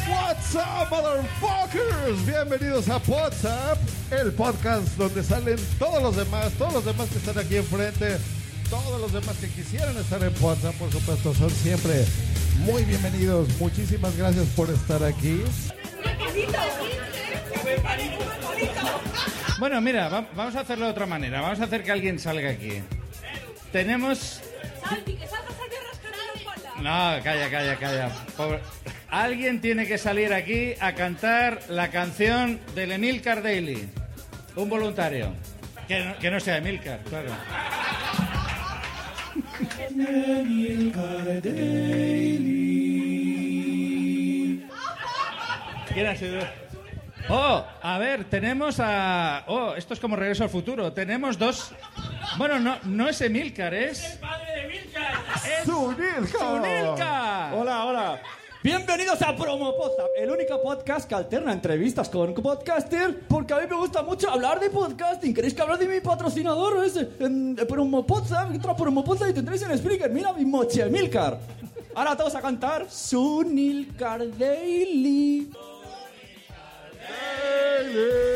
What's 0.08 0.54
up, 0.54 0.90
motherfuckers? 0.90 2.26
Bienvenidos 2.26 2.88
a 2.90 3.00
WhatsApp, 3.06 3.78
el 4.10 4.32
podcast 4.32 4.88
donde 4.98 5.22
salen 5.22 5.56
todos 5.78 6.02
los 6.02 6.16
demás, 6.16 6.52
todos 6.58 6.74
los 6.74 6.84
demás 6.84 7.08
que 7.08 7.16
están 7.16 7.38
aquí 7.38 7.56
enfrente, 7.56 8.18
todos 8.68 9.00
los 9.00 9.12
demás 9.12 9.36
que 9.38 9.48
quisieran 9.48 9.96
estar 9.96 10.22
en 10.22 10.32
WhatsApp, 10.42 10.74
por 10.74 10.92
supuesto, 10.92 11.34
son 11.34 11.50
siempre 11.50 12.04
muy 12.66 12.84
bienvenidos. 12.84 13.48
Muchísimas 13.58 14.14
gracias 14.18 14.46
por 14.54 14.68
estar 14.68 15.02
aquí. 15.02 15.40
Bueno, 19.58 19.80
mira, 19.80 20.08
va- 20.08 20.26
vamos 20.34 20.56
a 20.56 20.60
hacerlo 20.60 20.86
de 20.86 20.90
otra 20.92 21.06
manera. 21.06 21.40
Vamos 21.40 21.60
a 21.60 21.64
hacer 21.64 21.82
que 21.84 21.92
alguien 21.92 22.18
salga 22.18 22.50
aquí. 22.50 22.82
Tenemos. 23.70 24.40
No, 26.82 27.22
calla, 27.22 27.50
calla, 27.50 27.76
calla. 27.78 28.10
Pobre- 28.36 28.60
Alguien 29.10 29.60
tiene 29.60 29.86
que 29.86 29.98
salir 29.98 30.32
aquí 30.32 30.74
a 30.80 30.94
cantar 30.94 31.60
la 31.68 31.90
canción 31.90 32.58
del 32.74 32.92
Emilcar 32.92 33.42
Daily. 33.42 33.88
Un 34.56 34.68
voluntario. 34.68 35.32
Que 35.86 36.00
no, 36.04 36.18
que 36.18 36.30
no 36.30 36.40
sea 36.40 36.56
Emilcar, 36.56 37.00
claro. 37.08 37.30
¿Quién 45.92 46.06
ha 46.06 46.16
sido? 46.16 46.40
Oh, 47.28 47.64
a 47.82 47.98
ver, 47.98 48.24
tenemos 48.24 48.76
a... 48.78 49.44
Oh, 49.46 49.74
esto 49.76 49.94
es 49.94 50.00
como 50.00 50.16
Regreso 50.16 50.42
al 50.42 50.50
Futuro. 50.50 50.92
Tenemos 50.92 51.38
dos... 51.38 51.72
Bueno, 52.36 52.58
no, 52.58 52.76
no 52.84 53.08
es 53.08 53.20
Emilcar, 53.20 53.72
es... 53.74 54.00
¡Es 54.00 55.64
Zunilka! 55.64 57.52
Hola, 57.54 57.84
hola. 57.84 58.20
Bienvenidos 58.62 59.20
a 59.22 59.34
Promo 59.34 59.76
Podcast, 59.76 60.08
el 60.16 60.30
único 60.30 60.62
podcast 60.62 61.08
que 61.08 61.16
alterna 61.16 61.52
entrevistas 61.52 62.08
con 62.08 62.32
podcasters, 62.32 63.16
porque 63.28 63.54
a 63.54 63.58
mí 63.58 63.66
me 63.68 63.76
gusta 63.76 64.02
mucho 64.02 64.30
hablar 64.30 64.60
de 64.60 64.70
podcasting. 64.70 65.34
¿Queréis 65.34 65.52
que 65.52 65.62
hable 65.62 65.78
de 65.78 65.88
mi 65.88 66.00
patrocinador? 66.00 66.84
Es 66.84 66.96
en 66.96 67.56
Promo 67.68 68.06
Podcast, 68.06 68.54
entra 68.54 68.72
a 68.72 68.76
Promo 68.76 69.02
Podcast 69.02 69.30
y 69.30 69.34
tendréis 69.34 69.62
en 69.62 69.76
Spreaker. 69.76 70.10
Mira 70.10 70.32
mi 70.32 70.44
moche, 70.44 70.84
Milcar. 70.86 71.40
Ahora 71.94 72.16
todos 72.16 72.34
a 72.36 72.40
cantar 72.40 72.88
Sunilcar 72.88 74.20
Daily. 74.38 75.50
Yeah. 77.92 78.31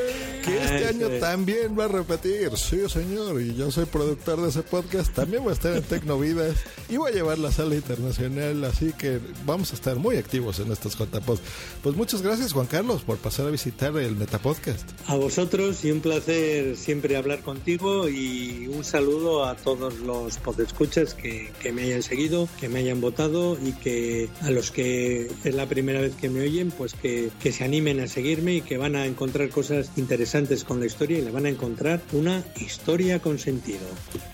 Que 0.47 0.63
este 0.63 0.87
año 0.89 1.09
también 1.21 1.79
va 1.79 1.85
a 1.87 1.89
repetir. 1.89 2.51
Sí, 2.57 2.89
señor. 2.89 3.41
Y 3.41 3.55
yo 3.55 3.71
soy 3.71 3.87
productor 3.87 4.41
de 4.41 4.49
ese 4.49 4.63
podcast. 4.63 5.13
También 5.13 5.43
voy 5.43 5.51
a 5.51 5.55
estar 5.55 5.75
en 5.75 5.83
Tecnovidas 5.83 6.57
y 6.89 6.97
voy 6.97 7.13
a 7.13 7.15
llevar 7.15 7.39
la 7.39 7.51
sala 7.51 7.75
internacional. 7.75 8.65
Así 8.65 8.93
que 8.93 9.21
vamos 9.45 9.73
a 9.73 9.75
estar 9.75 9.97
muy 9.97 10.17
activos 10.17 10.61
en 10.61 10.71
estos 10.71 10.97
JPod. 10.97 11.39
Pues 11.83 11.97
muchas 11.97 12.23
gracias, 12.23 12.53
Juan 12.53 12.67
Carlos, 12.67 13.03
por 13.03 13.19
pasar 13.19 13.47
a 13.47 13.51
visitar 13.51 13.97
el 13.97 14.17
Metapodcast. 14.17 14.89
A 15.07 15.17
vosotros 15.17 15.85
y 15.85 15.91
un 15.91 16.01
placer 16.01 16.77
siempre 16.77 17.17
hablar 17.17 17.41
contigo 17.41 18.09
y 18.09 18.69
un 18.69 18.85
saludo 18.85 19.45
a 19.45 19.57
todos 19.57 19.99
los 20.01 20.39
podescuchas 20.39 21.15
que, 21.15 21.53
que 21.61 21.73
me 21.73 21.83
hayan 21.83 22.03
seguido, 22.03 22.49
que 22.61 22.69
me 22.69 22.81
hayan 22.81 23.01
votado 23.01 23.59
y 23.61 23.73
que 23.73 24.29
a 24.43 24.51
los 24.51 24.71
que 24.71 25.31
es 25.45 25.55
la 25.55 25.67
primera 25.67 26.01
vez 26.01 26.15
que 26.15 26.29
me 26.29 26.41
oyen, 26.41 26.71
pues 26.71 26.95
que, 26.95 27.31
que 27.41 27.53
se 27.53 27.65
animen 27.65 28.01
a 28.01 28.07
seguirme 28.07 28.55
y 28.55 28.61
que 28.61 28.77
van 28.77 28.97
a 28.97 29.07
encontrar 29.07 29.49
cosas 29.51 29.91
interesantes 29.97 30.36
con 30.66 30.81
la 30.81 30.87
historia 30.87 31.18
y 31.18 31.22
le 31.22 31.31
van 31.31 31.46
a 31.46 31.49
encontrar 31.49 32.03
una 32.12 32.44
historia 32.61 33.20
con 33.20 33.38
sentido. 33.38 33.87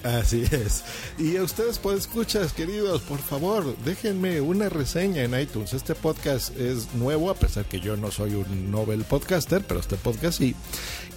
Así 0.03 0.43
es. 0.51 0.83
Y 1.17 1.37
a 1.37 1.45
ustedes, 1.45 1.79
pues, 1.79 2.01
escuchas, 2.01 2.53
queridos, 2.53 3.03
por 3.03 3.21
favor, 3.21 3.77
déjenme 3.85 4.41
una 4.41 4.69
reseña 4.69 5.23
en 5.23 5.39
iTunes. 5.39 5.75
Este 5.75 5.95
podcast 5.95 6.59
es 6.59 6.93
nuevo, 6.95 7.31
a 7.31 7.35
pesar 7.35 7.67
que 7.67 7.79
yo 7.79 7.97
no 7.97 8.11
soy 8.11 8.35
un 8.35 8.73
novel 8.73 9.05
podcaster, 9.05 9.63
pero 9.65 9.79
este 9.79 9.95
podcast 9.95 10.39
sí. 10.39 10.57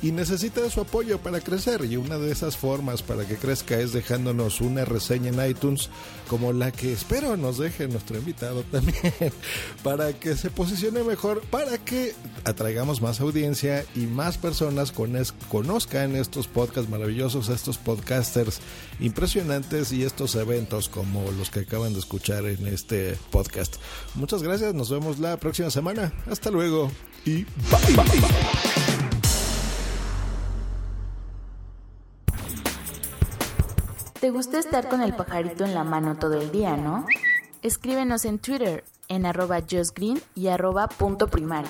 Y 0.03 0.12
necesita 0.12 0.70
su 0.70 0.82
apoyo 0.82 1.18
para 1.18 1.39
crecer. 1.39 1.84
Y 1.86 1.97
una 1.97 2.20
de 2.20 2.32
esas 2.32 2.55
formas 2.55 3.01
para 3.01 3.26
que 3.26 3.38
crezca 3.38 3.80
es 3.80 3.91
dejándonos 3.91 4.62
una 4.62 4.86
reseña 4.86 5.30
en 5.30 5.49
iTunes, 5.49 5.89
como 6.30 6.53
la 6.53 6.72
que 6.72 6.93
espero 6.93 7.38
nos 7.38 7.57
deje 7.57 7.88
nuestro 7.88 8.20
invitado 8.20 8.62
también, 8.72 9.01
para 9.84 10.14
que 10.14 10.38
se 10.38 10.51
posicione 10.51 11.03
mejor, 11.03 11.41
para 11.49 11.80
que 11.80 12.14
atraigamos 12.43 13.01
más 13.01 13.20
audiencia 13.20 13.84
y 13.95 14.01
más 14.01 14.38
personas 14.38 14.74
cones- 14.93 15.34
conozcan 15.49 16.15
estos 16.15 16.47
podcasts 16.47 16.89
maravillosos, 16.89 17.49
estos 17.49 17.78
podcasters 17.78 18.59
impresionantes 18.99 19.91
y 19.91 20.03
estos 20.03 20.36
eventos 20.36 20.89
como 20.89 21.30
los 21.32 21.49
que 21.49 21.61
acaban 21.61 21.93
de 21.93 21.99
escuchar 21.99 22.45
en 22.45 22.67
este 22.67 23.17
podcast. 23.32 23.76
Muchas 24.15 24.43
gracias, 24.43 24.73
nos 24.73 24.89
vemos 24.89 25.19
la 25.19 25.38
próxima 25.38 25.69
semana. 25.71 26.13
Hasta 26.30 26.51
luego 26.51 26.91
y 27.26 27.43
bye 27.43 27.95
bye. 27.95 29.26
¿Te 34.19 34.32
gusta 34.32 34.57
estar 34.59 34.89
con 34.89 35.01
el 35.01 35.13
pajarito 35.15 35.65
en 35.65 35.76
la 35.76 35.84
mano 35.84 36.17
todo 36.17 36.34
el 36.41 36.51
día, 36.51 36.76
no? 36.78 37.05
Escríbenos 37.61 38.26
en 38.26 38.39
Twitter 38.39 38.84
en 39.07 39.26
arroba 39.26 39.59
y 40.36 40.47
arroba 40.47 40.88
punto 40.88 41.28
primario. 41.28 41.69